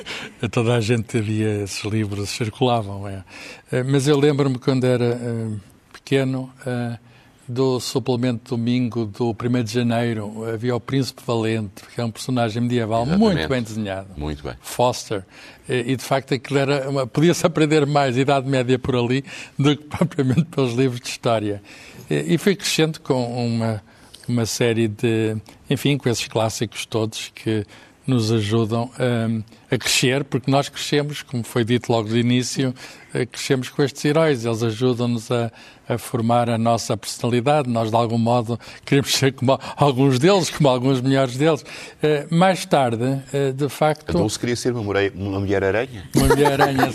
Toda 0.50 0.74
a 0.74 0.80
gente 0.80 1.16
havia 1.16 1.62
esses 1.62 1.82
livros, 1.84 2.28
circulavam, 2.30 3.08
é. 3.08 3.24
Eh, 3.72 3.82
mas 3.82 4.06
eu 4.06 4.18
lembro-me 4.18 4.58
quando 4.58 4.84
era 4.84 5.16
uh, 5.16 5.60
pequeno. 5.92 6.50
Uh, 6.66 7.09
do 7.50 7.80
suplemento 7.80 8.56
domingo 8.56 9.04
do 9.04 9.30
1 9.30 9.64
de 9.64 9.72
janeiro 9.72 10.44
havia 10.48 10.74
o 10.74 10.80
Príncipe 10.80 11.20
Valente, 11.26 11.82
que 11.92 12.00
é 12.00 12.04
um 12.04 12.10
personagem 12.10 12.62
medieval 12.62 13.02
Exatamente. 13.02 13.34
muito 13.34 13.48
bem 13.48 13.62
desenhado. 13.62 14.08
Muito 14.16 14.42
bem. 14.42 14.54
Foster. 14.60 15.24
E, 15.68 15.96
de 15.96 16.02
facto 16.02 16.34
aquilo 16.34 16.58
era. 16.58 17.06
Podia-se 17.08 17.44
aprender 17.44 17.84
mais 17.86 18.16
Idade 18.16 18.48
Média 18.48 18.78
por 18.78 18.94
ali 18.94 19.24
do 19.58 19.76
que 19.76 19.82
propriamente 19.90 20.44
pelos 20.44 20.74
livros 20.74 21.00
de 21.00 21.08
história. 21.08 21.60
E, 22.08 22.38
fui 22.38 22.54
crescendo 22.54 23.00
com 23.00 23.46
uma, 23.46 23.82
uma 24.28 24.46
série 24.46 24.86
de. 24.86 25.36
Enfim, 25.68 25.98
com 25.98 26.08
esses 26.08 26.26
clássicos 26.28 26.86
todos 26.86 27.32
que 27.34 27.66
nos 28.06 28.32
ajudam 28.32 28.90
a 28.98 29.42
crescer, 29.78 30.24
porque 30.24 30.50
nós 30.50 30.68
crescemos, 30.68 31.22
como 31.22 31.44
foi 31.44 31.64
dito 31.64 31.92
logo 31.92 32.08
do 32.08 32.18
início, 32.18 32.74
eh, 33.14 33.26
crescemos 33.26 33.68
com 33.68 33.82
estes 33.82 34.04
heróis. 34.04 34.44
Eles 34.44 34.62
ajudam-nos 34.62 35.30
a, 35.30 35.50
a, 35.88 35.98
formar 35.98 36.48
a 36.48 36.58
nossa 36.58 36.96
personalidade. 36.96 37.68
Nós, 37.68 37.90
de 37.90 37.96
algum 37.96 38.18
modo, 38.18 38.58
queremos 38.84 39.12
ser 39.12 39.32
como 39.32 39.58
alguns 39.76 40.18
deles, 40.18 40.50
como 40.50 40.68
alguns 40.68 41.00
melhores 41.00 41.36
deles. 41.36 41.64
Eh, 42.02 42.26
mais 42.30 42.64
tarde, 42.64 43.20
eh, 43.32 43.52
de 43.52 43.68
facto. 43.68 44.10
Então 44.10 44.28
se 44.28 44.38
queria 44.38 44.56
ser 44.56 44.72
uma, 44.72 44.80
uma 44.82 45.40
mulher-aranha? 45.40 46.08
Uma 46.14 46.26
mulher-aranha. 46.26 46.90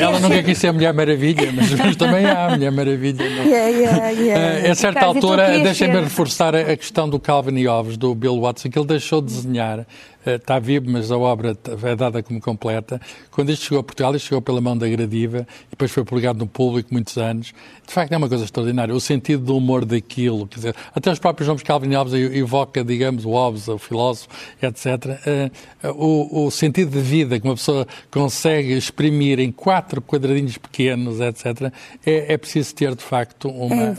Ela 0.00 0.20
nunca 0.20 0.42
quis 0.42 0.58
ser 0.58 0.72
Mulher 0.72 0.94
Maravilha, 0.94 1.52
mas, 1.52 1.70
mas 1.74 1.96
também 1.96 2.26
há 2.26 2.50
Mulher 2.50 2.72
Maravilha. 2.72 3.24
Yeah, 3.24 3.68
yeah, 3.68 4.08
yeah. 4.10 4.70
A 4.70 4.74
certa 4.74 5.04
altura, 5.04 5.58
deixem-me 5.60 6.00
reforçar 6.00 6.54
a 6.54 6.76
questão 6.76 7.08
do 7.08 7.18
Calvin 7.18 7.56
e 7.58 7.66
Hobbes, 7.66 7.96
do 7.96 8.14
Bill 8.14 8.40
Watson, 8.40 8.70
que 8.70 8.78
ele 8.78 8.86
deixou 8.86 9.20
de 9.20 9.32
desenhar 9.32 9.86
está 10.24 10.58
vivo, 10.58 10.86
mas 10.88 11.10
a 11.10 11.18
obra 11.18 11.56
é 11.82 11.96
dada 11.96 12.22
como 12.22 12.40
completa. 12.40 13.00
Quando 13.30 13.50
isto 13.50 13.64
chegou 13.64 13.80
a 13.80 13.82
Portugal, 13.82 14.14
isto 14.14 14.26
chegou 14.26 14.42
pela 14.42 14.60
mão 14.60 14.76
da 14.76 14.88
Gradiva 14.88 15.46
e 15.66 15.70
depois 15.70 15.90
foi 15.90 16.04
publicado 16.04 16.38
no 16.38 16.46
público 16.46 16.88
muitos 16.92 17.16
anos. 17.16 17.52
De 17.86 17.92
facto, 17.92 18.12
é 18.12 18.16
uma 18.16 18.28
coisa 18.28 18.44
extraordinária. 18.44 18.94
O 18.94 19.00
sentido 19.00 19.44
do 19.44 19.56
humor 19.56 19.84
daquilo, 19.84 20.46
quer 20.46 20.56
dizer, 20.56 20.76
até 20.94 21.10
os 21.10 21.18
próprios 21.18 21.48
nomes 21.48 21.62
Calvin 21.62 21.94
Hobbes 21.94 22.14
evoca, 22.14 22.84
digamos, 22.84 23.24
o 23.24 23.30
Hobbes, 23.30 23.68
o 23.68 23.78
filósofo, 23.78 24.28
etc. 24.62 24.86
Eh, 25.26 25.50
o, 25.94 26.46
o 26.46 26.50
sentido 26.50 26.90
de 26.90 27.00
vida 27.00 27.40
que 27.40 27.46
uma 27.46 27.54
pessoa 27.54 27.86
consegue 28.10 28.76
exprimir 28.76 29.40
em 29.40 29.50
quatro 29.50 30.00
quadradinhos 30.02 30.58
pequenos, 30.58 31.20
etc., 31.20 31.72
é, 32.04 32.34
é 32.34 32.38
preciso 32.38 32.74
ter, 32.74 32.94
de 32.94 33.02
facto, 33.02 33.48
uma, 33.48 33.74
é 33.74 33.94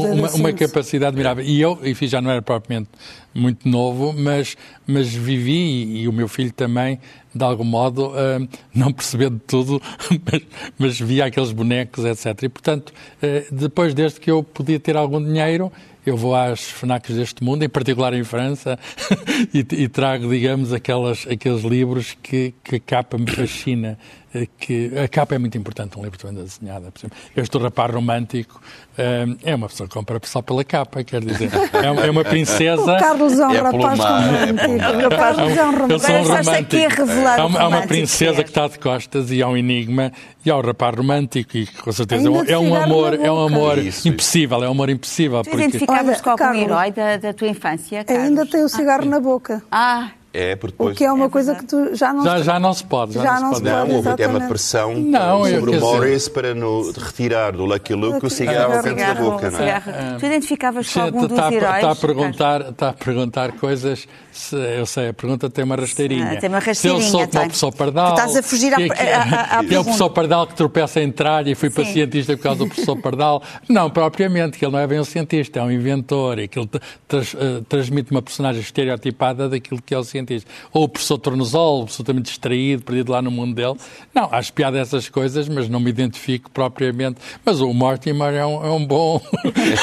uma, 0.00 0.12
uma, 0.12 0.30
uma 0.30 0.52
capacidade 0.52 1.08
admirável. 1.08 1.44
E 1.44 1.60
eu, 1.60 1.78
enfim, 1.84 2.06
já 2.06 2.20
não 2.20 2.30
era 2.30 2.42
propriamente 2.42 2.88
muito 3.34 3.68
novo, 3.68 4.12
mas, 4.12 4.56
mas 4.86 5.12
vivi, 5.12 6.02
e, 6.02 6.08
o 6.08 6.12
meu 6.12 6.28
filho 6.28 6.52
também, 6.52 6.98
de 7.34 7.44
algum 7.44 7.64
modo, 7.64 8.08
uh, 8.08 8.48
não 8.74 8.92
percebendo 8.92 9.40
tudo, 9.46 9.80
mas, 10.30 10.42
mas, 10.78 11.00
via 11.00 11.26
aqueles 11.26 11.52
bonecos, 11.52 12.04
etc. 12.04 12.42
E, 12.42 12.48
portanto, 12.48 12.90
uh, 12.90 13.54
depois, 13.54 13.94
desde 13.94 14.20
que 14.20 14.30
eu 14.30 14.42
podia 14.42 14.78
ter 14.78 14.96
algum 14.96 15.22
dinheiro, 15.22 15.72
eu 16.04 16.16
vou 16.16 16.34
às 16.34 16.60
FNACs 16.60 17.16
deste 17.16 17.44
mundo, 17.44 17.62
em 17.62 17.68
particular 17.68 18.12
em 18.12 18.24
França, 18.24 18.78
e, 19.54 19.58
e, 19.60 19.88
trago, 19.88 20.28
digamos, 20.28 20.72
aquelas, 20.72 21.26
aqueles 21.28 21.62
livros 21.62 22.16
que, 22.22 22.52
que 22.64 22.76
a 22.76 22.80
capa 22.80 23.16
me 23.16 23.30
fascina. 23.30 23.98
Eh, 24.34 24.48
que 24.58 24.90
a 24.98 25.06
capa 25.08 25.34
é 25.34 25.38
muito 25.38 25.58
importante, 25.58 25.98
um 25.98 26.02
livro 26.02 26.18
de 26.18 26.24
banda 26.24 26.42
desenhada. 26.42 26.90
Por 26.90 27.00
exemplo, 27.00 27.18
este 27.36 27.58
rapaz 27.58 27.92
romântico 27.92 28.60
eh, 28.96 29.26
é 29.44 29.54
uma 29.54 29.68
pessoa 29.68 29.86
que 29.86 29.94
compra 29.94 30.18
só 30.24 30.40
pela 30.40 30.64
capa, 30.64 31.04
quer 31.04 31.22
dizer, 31.22 31.50
é, 31.52 32.06
é 32.06 32.10
uma 32.10 32.24
princesa. 32.24 32.96
O 32.96 32.98
Carlos 32.98 33.38
é 33.38 33.46
um 33.46 33.52
é 33.52 33.60
rapaz 33.60 33.98
romântico. 33.98 35.00
É 35.02 35.06
o 35.06 35.10
Carlos 35.10 35.56
é 35.56 35.64
um 35.64 35.72
romântico. 35.72 36.50
Aqui 36.50 36.78
é 36.78 36.90
revelado 37.22 37.42
há, 37.42 37.46
uma, 37.46 37.60
há 37.60 37.68
uma 37.68 37.86
princesa 37.86 38.42
que 38.42 38.50
está 38.50 38.68
de 38.68 38.78
costas 38.78 39.30
e 39.30 39.42
há 39.42 39.48
um 39.48 39.56
enigma 39.56 40.12
e 40.44 40.50
há 40.50 40.56
um 40.56 40.60
rapaz 40.60 40.96
romântico 40.96 41.56
e 41.56 41.66
com 41.66 41.92
certeza 41.92 42.28
é 42.48 42.58
um 42.58 42.74
amor, 42.74 43.14
é 43.14 43.30
um 43.30 43.46
amor 43.46 43.78
isso, 43.78 44.08
impossível, 44.08 44.62
é 44.62 44.68
um 44.68 44.72
amor 44.72 44.90
impossível. 44.90 45.42
Tu 45.42 45.50
porque... 45.50 45.64
identificavas 45.64 46.20
com 46.20 46.30
algum 46.30 46.54
herói 46.54 46.90
da, 46.90 47.16
da 47.16 47.32
tua 47.32 47.48
infância, 47.48 48.04
Carlos? 48.04 48.24
Ainda 48.24 48.46
tem 48.46 48.64
o 48.64 48.68
cigarro 48.68 49.04
ah, 49.04 49.06
na 49.06 49.20
boca. 49.20 49.62
Ah, 49.70 50.10
é, 50.32 50.56
porque 50.56 50.72
depois... 50.72 50.94
O 50.94 50.98
que 50.98 51.04
é 51.04 51.12
uma 51.12 51.26
é 51.26 51.28
coisa 51.28 51.54
que 51.54 51.64
tu 51.64 51.94
já 51.94 52.12
não... 52.12 52.24
Já, 52.24 52.42
já 52.42 52.58
não 52.58 52.72
se 52.72 52.84
pode. 52.84 53.12
Já, 53.14 53.22
já 53.22 53.40
não, 53.40 53.54
se 53.54 53.62
pode, 53.62 53.92
não, 53.92 54.14
é 54.18 54.26
uma 54.26 54.40
pressão 54.48 54.94
não, 54.94 55.44
sobre 55.44 55.76
o 55.76 55.80
Morris 55.80 56.28
para 56.28 56.54
no, 56.54 56.90
retirar 56.92 57.52
do 57.52 57.64
Lucky 57.64 57.94
Luke 57.94 58.24
o 58.24 58.30
cigarro 58.30 58.82
canto 58.82 58.96
da 58.96 59.14
boca, 59.14 59.50
não 59.50 59.60
é? 59.60 59.80
Tu 60.18 60.26
identificavas 60.26 60.92
com 60.92 61.00
algum 61.00 61.26
dos 61.26 61.32
está, 61.32 61.52
heróis? 61.52 61.76
Está 61.76 61.90
a, 61.90 61.96
perguntar, 61.96 62.60
está 62.62 62.88
a 62.88 62.92
perguntar 62.92 63.52
coisas... 63.52 64.08
Se, 64.32 64.56
eu 64.56 64.86
sei, 64.86 65.08
a 65.08 65.12
pergunta 65.12 65.50
tem 65.50 65.62
uma 65.62 65.76
rasteirinha. 65.76 66.40
Tem 66.40 66.48
uma 66.48 66.58
rasteirinha, 66.58 67.02
Se 67.02 67.06
eu 67.06 67.10
sou 67.10 67.28
como 67.28 67.44
o 67.44 67.46
professor 67.48 67.72
Pardal... 67.74 68.14
Tu 68.14 68.20
estás 68.20 68.36
a 68.36 68.42
fugir 68.42 68.74
que, 68.74 68.90
à, 68.90 69.22
à, 69.22 69.58
à, 69.58 69.64
que 69.64 69.74
é 69.74 69.78
o 69.78 69.84
professor 69.84 70.08
Pardal 70.08 70.46
que 70.46 70.54
tropeça 70.54 71.00
a 71.00 71.02
entrar 71.02 71.46
e 71.46 71.54
fui 71.54 71.68
Sim. 71.68 71.76
pacientista 71.82 72.34
por 72.38 72.42
causa 72.42 72.60
do 72.60 72.66
professor 72.68 72.96
Pardal. 73.02 73.42
Não, 73.68 73.90
propriamente, 73.90 74.56
que 74.56 74.64
ele 74.64 74.72
não 74.72 74.78
é 74.78 74.86
bem 74.86 74.98
um 74.98 75.04
cientista, 75.04 75.58
é 75.58 75.62
um 75.62 75.70
inventor 75.70 76.38
e 76.38 76.48
que 76.48 76.58
ele 76.58 76.66
uh, 76.66 77.62
transmite 77.68 78.10
uma 78.10 78.22
personagem 78.22 78.62
estereotipada 78.62 79.50
daquilo 79.50 79.82
que 79.82 79.94
é 79.94 79.98
o 79.98 80.02
cientista. 80.02 80.21
Ou 80.72 80.84
o 80.84 80.88
professor 80.88 81.18
Tornozol, 81.18 81.82
absolutamente 81.82 82.30
distraído, 82.30 82.82
perdido 82.82 83.12
lá 83.12 83.22
no 83.22 83.30
mundo 83.30 83.54
dele. 83.54 83.74
Não, 84.14 84.28
acho 84.32 84.52
piada 84.52 84.78
essas 84.78 85.08
coisas, 85.08 85.48
mas 85.48 85.68
não 85.68 85.80
me 85.80 85.90
identifico 85.90 86.50
propriamente. 86.50 87.20
Mas 87.44 87.60
o 87.60 87.72
Mortimer 87.72 88.34
é 88.34 88.44
um, 88.44 88.64
é 88.64 88.70
um 88.70 88.84
bom. 88.84 89.20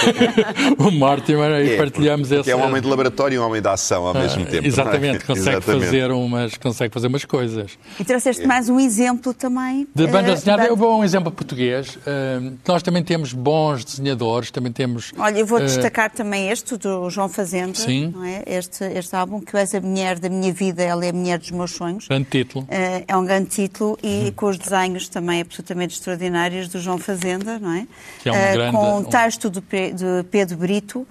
o 0.78 0.92
Mortimer, 0.92 1.52
aí 1.52 1.74
é, 1.74 1.78
partilhamos 1.78 2.32
esse. 2.32 2.50
É 2.50 2.56
um 2.56 2.64
homem 2.64 2.82
de 2.82 2.88
laboratório 2.88 3.36
e 3.36 3.40
um 3.40 3.46
homem 3.46 3.62
de 3.62 3.68
ação 3.68 4.08
ao 4.08 4.14
mesmo 4.14 4.46
tempo. 4.46 4.66
É? 4.66 4.68
Exatamente, 4.68 5.26
consegue, 5.26 5.58
exatamente. 5.58 5.86
Fazer 5.86 6.12
umas, 6.12 6.58
consegue 6.58 6.94
fazer 6.94 7.08
umas 7.08 7.26
coisas. 7.26 7.78
E 8.00 8.04
trouxeste 8.04 8.46
mais 8.46 8.70
um 8.70 8.80
exemplo 8.80 9.34
também. 9.34 9.88
De 9.94 10.08
banda 10.08 10.32
uh, 10.32 10.36
desenhada, 10.36 10.66
eu 10.66 10.76
vou 10.76 11.00
um 11.00 11.04
exemplo 11.04 11.32
português. 11.32 11.96
Uh, 11.98 12.58
nós 12.68 12.84
também 12.84 13.04
temos 13.04 13.34
bons 13.34 13.84
desenhadores, 13.84 14.52
também 14.52 14.72
temos. 14.72 15.12
Olha, 15.18 15.40
eu 15.40 15.46
vou 15.46 15.60
uh, 15.60 15.66
destacar 15.66 16.12
também 16.12 16.50
este, 16.50 16.78
do 16.78 17.10
João 17.10 17.30
Fazenda. 17.30 17.76
Sim. 17.76 18.12
Não 18.16 18.24
é? 18.24 18.44
este, 18.46 18.84
este 18.84 19.16
álbum, 19.16 19.40
que 19.40 19.56
és 19.56 19.74
a 19.74 19.82
mulher 19.82 20.20
da 20.20 20.29
minha 20.30 20.54
vida, 20.54 20.84
ela 20.84 21.06
é 21.06 21.10
a 21.10 21.14
mulher 21.14 21.40
dos 21.40 21.52
meus 21.52 21.72
sonhos. 21.72 22.08
Grande 22.08 22.28
título. 22.30 22.66
Uh, 22.66 23.04
é 23.08 23.18
um 23.18 23.26
grande 23.26 23.50
título 23.50 23.98
e 24.04 24.26
uhum. 24.26 24.32
com 24.32 24.46
os 24.48 24.58
desenhos 24.58 25.10
também 25.10 25.42
absolutamente 25.42 25.96
extraordinários 25.96 26.68
do 26.68 26.80
João 26.80 26.98
Fazenda, 26.98 27.60
não 27.60 27.74
é? 27.74 27.88
Que 28.22 28.30
é 28.30 28.32
um 28.32 28.36
uh, 28.36 28.54
grande... 28.54 28.78
Com 28.78 28.98
um 29.00 29.04
texto 29.04 29.50
de, 29.50 29.60
de 29.60 30.24
Pedro 30.30 30.58
Brito 30.58 31.00
uh, 31.00 31.08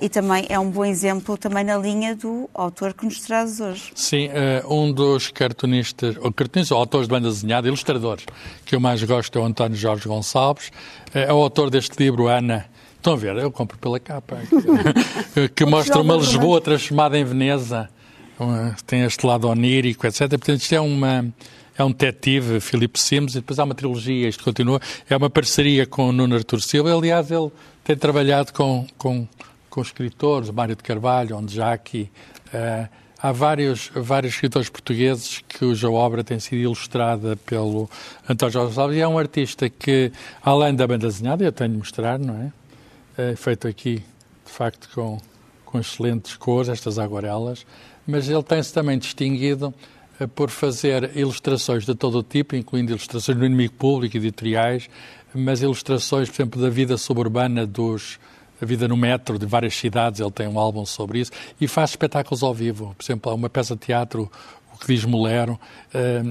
e 0.00 0.08
também 0.08 0.46
é 0.48 0.58
um 0.58 0.70
bom 0.70 0.84
exemplo 0.84 1.36
também 1.36 1.64
na 1.64 1.76
linha 1.76 2.14
do 2.14 2.48
autor 2.54 2.94
que 2.94 3.04
nos 3.04 3.20
traz 3.20 3.60
hoje. 3.60 3.92
Sim, 3.94 4.28
um 4.68 4.92
dos 4.92 5.28
cartunistas, 5.28 6.16
ou 6.20 6.32
cartunistas, 6.32 6.72
ou 6.72 6.78
autores 6.78 7.06
de 7.06 7.10
banda 7.10 7.28
desenhada, 7.28 7.68
ilustradores, 7.68 8.24
que 8.64 8.74
eu 8.74 8.80
mais 8.80 9.02
gosto 9.02 9.38
é 9.38 9.42
o 9.42 9.44
António 9.44 9.76
Jorge 9.76 10.08
Gonçalves, 10.08 10.70
é 11.14 11.32
o 11.32 11.36
autor 11.36 11.70
deste 11.70 11.96
livro, 12.02 12.28
Ana, 12.28 12.66
Estão 13.02 13.14
a 13.14 13.16
ver? 13.16 13.36
Eu 13.36 13.50
compro 13.50 13.76
pela 13.78 13.98
capa. 13.98 14.36
que, 15.34 15.48
que 15.48 15.64
mostra 15.66 16.00
uma 16.00 16.14
Lisboa 16.14 16.60
transformada 16.60 17.18
em 17.18 17.24
Veneza 17.24 17.90
tem 18.86 19.02
este 19.02 19.26
lado 19.26 19.48
onírico, 19.48 20.06
etc. 20.06 20.28
Portanto, 20.28 20.60
isto 20.60 20.74
é 20.74 20.80
uma 20.80 21.32
é 21.76 21.82
um 21.82 21.90
detetive, 21.90 22.60
Filipe 22.60 23.00
Sims, 23.00 23.32
e 23.32 23.40
depois 23.40 23.58
há 23.58 23.64
uma 23.64 23.74
trilogia, 23.74 24.28
isto 24.28 24.44
continua, 24.44 24.80
é 25.08 25.16
uma 25.16 25.30
parceria 25.30 25.86
com 25.86 26.08
o 26.08 26.12
Nuno 26.12 26.34
Artur 26.34 26.60
Silva. 26.60 26.94
Aliás, 26.94 27.30
ele 27.30 27.50
tem 27.82 27.96
trabalhado 27.96 28.52
com, 28.52 28.86
com, 28.98 29.26
com 29.70 29.80
escritores, 29.80 30.50
Mário 30.50 30.76
de 30.76 30.82
Carvalho, 30.82 31.36
onde 31.36 31.54
já. 31.54 31.74
Uh, 31.74 32.88
há 33.22 33.30
vários, 33.30 33.90
vários 33.94 34.34
escritores 34.34 34.68
portugueses 34.68 35.42
cuja 35.58 35.88
obra 35.88 36.24
tem 36.24 36.40
sido 36.40 36.58
ilustrada 36.58 37.36
pelo 37.36 37.88
António 38.28 38.52
Jorge 38.52 38.74
Salves, 38.74 38.96
e 38.98 39.00
é 39.00 39.06
um 39.06 39.16
artista 39.16 39.70
que, 39.70 40.10
além 40.42 40.74
da 40.74 40.86
banda 40.86 41.06
desenhada, 41.06 41.44
eu 41.44 41.52
tenho 41.52 41.70
de 41.70 41.78
mostrar, 41.78 42.18
não 42.18 42.52
é? 43.16 43.30
é 43.30 43.36
feito 43.36 43.68
aqui, 43.68 44.02
de 44.44 44.52
facto, 44.52 44.88
com, 44.92 45.18
com 45.64 45.78
excelentes 45.78 46.36
cores, 46.36 46.68
estas 46.68 46.98
aguarelas, 46.98 47.64
mas 48.06 48.28
ele 48.28 48.42
tem-se 48.42 48.72
também 48.72 48.98
distinguido 48.98 49.72
eh, 50.20 50.26
por 50.26 50.50
fazer 50.50 51.16
ilustrações 51.16 51.84
de 51.84 51.94
todo 51.94 52.18
o 52.18 52.22
tipo, 52.22 52.56
incluindo 52.56 52.92
ilustrações 52.92 53.38
do 53.38 53.44
inimigo 53.44 53.74
público, 53.74 54.16
editoriais, 54.16 54.88
mas 55.34 55.62
ilustrações, 55.62 56.28
por 56.28 56.36
exemplo, 56.36 56.60
da 56.60 56.68
vida 56.68 56.96
suburbana 56.96 57.66
dos 57.66 58.18
a 58.60 58.64
vida 58.64 58.86
no 58.86 58.96
metro 58.96 59.40
de 59.40 59.44
várias 59.44 59.74
cidades, 59.74 60.20
ele 60.20 60.30
tem 60.30 60.46
um 60.46 60.56
álbum 60.56 60.86
sobre 60.86 61.18
isso, 61.18 61.32
e 61.60 61.66
faz 61.66 61.90
espetáculos 61.90 62.44
ao 62.44 62.54
vivo. 62.54 62.94
Por 62.96 63.04
exemplo, 63.04 63.32
há 63.32 63.34
uma 63.34 63.50
peça 63.50 63.74
de 63.74 63.80
teatro, 63.80 64.30
o 64.72 64.78
que 64.78 64.86
diz 64.86 65.04
Molero, 65.04 65.58
eh, 65.92 66.22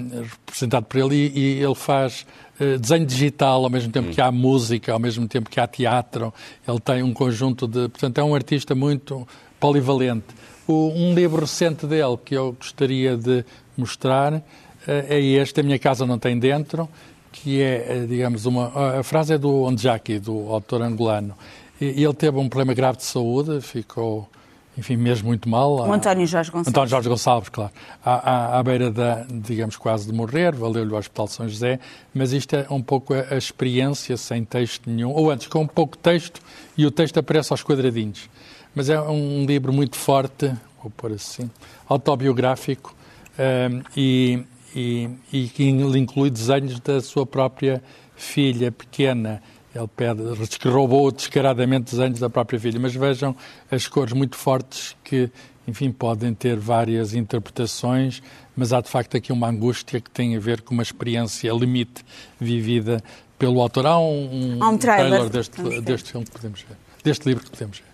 representado 0.45 0.85
por 0.85 0.97
ele, 0.97 1.15
e, 1.15 1.39
e 1.39 1.61
ele 1.61 1.75
faz 1.75 2.25
eh, 2.57 2.77
desenho 2.77 3.05
digital 3.05 3.65
ao 3.65 3.69
mesmo 3.69 3.91
tempo 3.91 4.11
que 4.11 4.21
há 4.21 4.31
música, 4.31 4.93
ao 4.93 4.99
mesmo 4.99 5.27
tempo 5.27 5.49
que 5.49 5.59
há 5.59 5.67
teatro. 5.67 6.33
Ele 6.65 6.79
tem 6.79 7.03
um 7.03 7.13
conjunto 7.13 7.67
de. 7.67 7.89
Portanto, 7.89 8.17
é 8.19 8.23
um 8.23 8.33
artista 8.33 8.73
muito 8.73 9.27
polivalente 9.59 10.27
um 10.67 11.13
livro 11.13 11.41
recente 11.41 11.85
dele 11.85 12.17
que 12.23 12.35
eu 12.35 12.53
gostaria 12.53 13.17
de 13.17 13.43
mostrar 13.75 14.41
eh, 14.87 15.05
é 15.09 15.19
este, 15.19 15.59
A 15.59 15.63
Minha 15.63 15.79
Casa 15.79 16.05
Não 16.05 16.17
Tem 16.17 16.37
Dentro, 16.37 16.89
que 17.31 17.61
é, 17.61 17.85
eh, 17.87 18.05
digamos, 18.07 18.45
uma. 18.45 18.99
A 18.99 19.03
frase 19.03 19.33
é 19.33 19.37
do 19.37 19.63
Ondjaki, 19.63 20.19
do 20.19 20.49
autor 20.49 20.81
angolano. 20.81 21.35
E 21.79 22.03
ele 22.03 22.13
teve 22.13 22.37
um 22.37 22.47
problema 22.47 22.75
grave 22.75 22.97
de 22.99 23.03
saúde, 23.05 23.59
ficou, 23.59 24.29
enfim, 24.77 24.95
mesmo 24.97 25.27
muito 25.29 25.49
mal. 25.49 25.77
O 25.77 25.91
António 25.91 26.27
Jorge 26.27 26.51
Gonçalves. 26.51 26.67
António 26.67 26.89
Jorge 26.89 27.09
Gonçalves, 27.09 27.49
claro. 27.49 27.71
À, 28.05 28.13
à, 28.13 28.59
à 28.59 28.63
beira 28.63 28.91
da, 28.91 29.25
digamos, 29.27 29.77
quase 29.77 30.05
de 30.05 30.13
morrer, 30.13 30.53
valeu-lhe 30.53 30.93
o 30.93 30.95
Hospital 30.95 31.25
de 31.25 31.31
São 31.31 31.49
José, 31.49 31.79
mas 32.13 32.33
isto 32.33 32.55
é 32.55 32.67
um 32.69 32.83
pouco 32.83 33.15
a, 33.15 33.25
a 33.31 33.37
experiência 33.37 34.15
sem 34.15 34.45
texto 34.45 34.87
nenhum, 34.87 35.11
ou 35.11 35.31
antes, 35.31 35.47
com 35.47 35.61
um 35.61 35.67
pouco 35.67 35.97
texto, 35.97 36.39
e 36.77 36.85
o 36.85 36.91
texto 36.91 37.17
aparece 37.17 37.51
aos 37.51 37.63
quadradinhos. 37.63 38.29
Mas 38.73 38.89
é 38.89 38.99
um 39.01 39.45
livro 39.45 39.73
muito 39.73 39.97
forte, 39.97 40.51
vou 40.81 40.91
pôr 40.95 41.13
assim, 41.13 41.49
autobiográfico, 41.87 42.95
um, 43.37 43.41
ehm, 43.41 43.83
e, 43.95 44.43
e, 44.75 45.09
e 45.31 45.47
que 45.49 45.63
inclui 45.65 46.29
desenhos 46.29 46.79
da 46.79 47.01
sua 47.01 47.25
própria 47.25 47.83
filha 48.15 48.71
pequena, 48.71 49.41
ele 49.73 49.87
pede, 49.87 50.21
roubou 50.69 51.11
descaradamente 51.11 51.91
desenhos 51.91 52.19
da 52.19 52.29
própria 52.29 52.59
filha. 52.59 52.79
Mas 52.79 52.93
vejam 52.93 53.35
as 53.69 53.87
cores 53.87 54.13
muito 54.13 54.35
fortes 54.35 54.95
que, 55.03 55.29
enfim, 55.67 55.91
podem 55.91 56.33
ter 56.33 56.57
várias 56.57 57.13
interpretações, 57.13 58.21
mas 58.55 58.73
há 58.73 58.81
de 58.81 58.89
facto 58.89 59.15
aqui 59.15 59.31
uma 59.31 59.47
angústia 59.47 60.01
que 60.01 60.09
tem 60.09 60.35
a 60.35 60.39
ver 60.39 60.61
com 60.61 60.73
uma 60.73 60.83
experiência 60.83 61.51
limite 61.53 62.03
vivida 62.39 63.01
pelo 63.39 63.61
autor. 63.61 63.85
Há 63.85 63.97
um, 63.97 64.59
um, 64.59 64.69
um 64.69 64.77
trailer, 64.77 65.29
deste, 65.29 65.81
deste 65.81 66.11
filme 66.11 66.25
que 66.25 66.31
podemos 66.31 66.61
ver, 66.61 66.77
deste 67.03 67.27
livro 67.27 67.43
que 67.43 67.49
podemos 67.49 67.79
ver. 67.79 67.90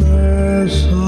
Mercy. 0.00 0.99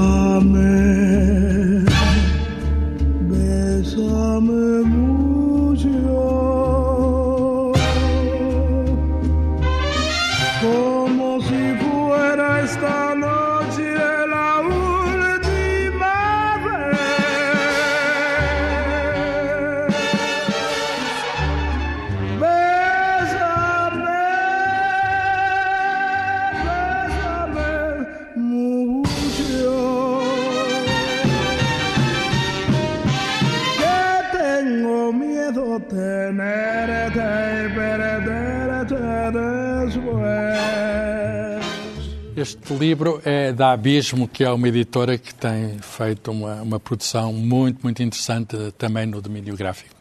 Este 42.43 42.73
livro 42.73 43.21
é 43.23 43.53
da 43.53 43.71
Abismo, 43.71 44.27
que 44.27 44.43
é 44.43 44.51
uma 44.51 44.67
editora 44.67 45.17
que 45.17 45.33
tem 45.33 45.77
feito 45.79 46.29
uma, 46.29 46.61
uma 46.61 46.77
produção 46.77 47.31
muito, 47.31 47.79
muito 47.81 48.03
interessante 48.03 48.57
também 48.77 49.05
no 49.05 49.21
domínio 49.21 49.55
gráfico. 49.55 49.95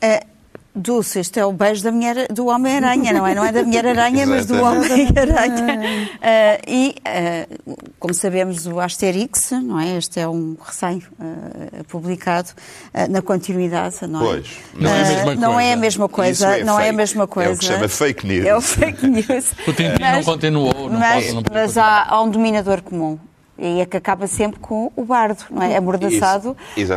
É, 0.00 0.28
Dulce, 0.74 1.18
este 1.18 1.40
é 1.40 1.44
o 1.44 1.52
beijo 1.52 1.82
da 1.82 1.90
mulher, 1.90 2.28
do 2.32 2.46
Homem-Aranha, 2.46 3.12
não 3.12 3.26
é? 3.26 3.34
Não 3.34 3.44
é 3.44 3.50
da 3.50 3.64
Mulher-Aranha, 3.64 4.24
mas 4.24 4.46
do 4.46 4.54
Homem-Aranha. 4.54 6.08
Uh, 6.14 6.62
e, 6.66 6.94
uh, 7.00 7.76
como 7.98 8.14
sabemos, 8.14 8.66
o 8.66 8.78
Asterix, 8.78 9.50
não 9.50 9.80
é? 9.80 9.96
Este 9.96 10.20
é 10.20 10.28
um 10.28 10.56
recém-publicado 10.62 12.50
uh, 12.94 13.10
na 13.10 13.20
continuidade, 13.20 13.96
não 14.06 14.20
é? 14.20 14.24
Pois. 14.24 14.48
Não 14.76 14.90
é 14.90 15.00
a 15.02 15.06
mesma 15.06 15.28
coisa. 15.28 15.36
Não 15.36 15.60
é 15.60 15.72
a 15.72 15.76
mesma 15.76 16.08
coisa. 16.08 16.56
É 16.58 16.64
não 16.64 16.74
fake. 16.76 16.86
é 16.86 16.90
a 16.90 16.92
mesma 16.92 17.26
coisa. 17.26 17.50
É 17.50 17.52
o 17.52 17.58
que 17.58 17.64
se 17.64 17.72
chama 17.72 17.88
fake 17.88 18.26
news. 18.26 18.46
É 18.46 18.56
o 18.56 18.60
fake 18.60 19.06
news. 19.06 19.52
O 19.66 19.72
Tintin 19.72 20.00
não 20.00 20.22
continuou, 20.24 20.88
não 20.90 20.98
mas, 20.98 21.24
pode, 21.24 21.34
não 21.34 21.42
pode 21.42 21.58
mas 21.58 21.78
há, 21.78 22.06
há 22.08 22.22
um 22.22 22.30
dominador 22.30 22.82
comum. 22.82 23.18
E 23.60 23.82
é 23.82 23.84
que 23.84 23.94
acaba 23.94 24.26
sempre 24.26 24.58
com 24.58 24.90
o 24.96 25.04
bardo, 25.04 25.44
não 25.50 25.62
é? 25.62 25.76
Amordaçado, 25.76 26.56
Isso, 26.74 26.94
uh, 26.94 26.96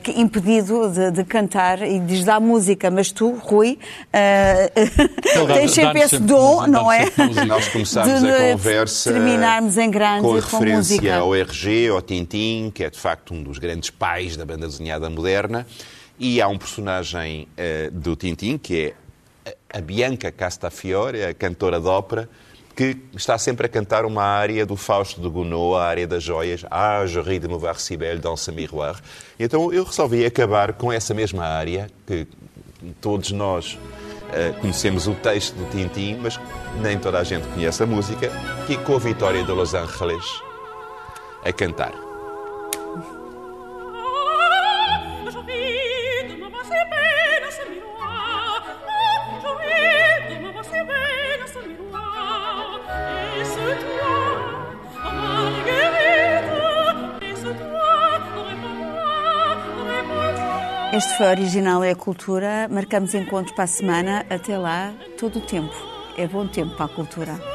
que, 0.00 0.12
impedido 0.12 0.88
de, 0.88 1.10
de, 1.10 1.24
cantar 1.24 1.82
e 1.82 1.98
de 1.98 2.24
dar 2.24 2.38
música. 2.38 2.88
Mas 2.88 3.10
tu, 3.10 3.32
Rui, 3.32 3.76
uh, 4.14 5.46
tens 5.52 5.72
sempre 5.72 6.02
esse 6.02 6.20
dom, 6.20 6.68
não 6.68 6.92
é? 6.92 7.06
Nós 7.48 7.66
começámos 7.68 8.20
de, 8.20 8.30
a 8.30 8.52
conversa 8.52 9.12
terminarmos 9.12 9.76
em 9.76 9.90
grande 9.90 10.22
com 10.22 10.36
a 10.36 10.42
com 10.42 10.56
referência 10.56 10.96
música. 10.96 11.16
ao 11.16 11.34
RG, 11.34 11.88
ao 11.88 12.00
Tintin, 12.00 12.70
que 12.72 12.84
é 12.84 12.90
de 12.90 12.98
facto 12.98 13.34
um 13.34 13.42
dos 13.42 13.58
grandes 13.58 13.90
pais 13.90 14.36
da 14.36 14.44
banda 14.44 14.68
desenhada 14.68 15.10
moderna. 15.10 15.66
E 16.16 16.40
há 16.40 16.46
um 16.46 16.56
personagem 16.56 17.48
uh, 17.58 17.90
do 17.90 18.14
Tintin, 18.14 18.56
que 18.56 18.80
é 18.80 18.94
a 19.76 19.80
Bianca 19.80 20.30
Castafiore, 20.30 21.24
a 21.24 21.34
cantora 21.34 21.80
de 21.80 21.88
ópera, 21.88 22.28
que 22.74 22.96
está 23.14 23.38
sempre 23.38 23.66
a 23.66 23.68
cantar 23.68 24.04
uma 24.04 24.22
área 24.22 24.66
do 24.66 24.76
Fausto 24.76 25.20
de 25.20 25.28
Gounod, 25.28 25.76
a 25.76 25.84
área 25.84 26.06
das 26.06 26.22
joias. 26.22 26.64
Ah, 26.70 27.04
je 27.06 27.20
ris 27.20 27.40
de 27.40 27.48
me 27.48 27.56
voir 27.56 27.78
si 27.78 27.96
belle 27.96 28.18
dans 28.18 28.40
ce 28.40 28.50
miroir. 28.50 28.96
Então 29.38 29.72
eu 29.72 29.84
resolvi 29.84 30.24
acabar 30.24 30.72
com 30.72 30.92
essa 30.92 31.14
mesma 31.14 31.44
área, 31.44 31.88
que 32.06 32.26
todos 33.00 33.30
nós 33.30 33.74
uh, 33.74 34.60
conhecemos 34.60 35.06
o 35.06 35.14
texto 35.14 35.54
do 35.54 35.70
Tintin, 35.70 36.18
mas 36.20 36.38
nem 36.82 36.98
toda 36.98 37.18
a 37.18 37.24
gente 37.24 37.46
conhece 37.48 37.82
a 37.82 37.86
música, 37.86 38.30
que 38.66 38.74
é 38.74 38.76
com 38.76 38.96
a 38.96 38.98
Vitória 38.98 39.44
de 39.44 39.52
Los 39.52 39.74
Angeles 39.74 40.24
a 41.44 41.52
cantar. 41.52 42.03
Este 60.96 61.16
foi 61.16 61.26
Original 61.26 61.82
é 61.82 61.90
a 61.90 61.96
Cultura. 61.96 62.68
Marcamos 62.70 63.14
encontros 63.14 63.52
para 63.52 63.64
a 63.64 63.66
semana. 63.66 64.24
Até 64.30 64.56
lá, 64.56 64.94
todo 65.18 65.40
o 65.40 65.42
tempo. 65.42 65.74
É 66.16 66.24
bom 66.28 66.46
tempo 66.46 66.76
para 66.76 66.84
a 66.84 66.88
cultura. 66.88 67.53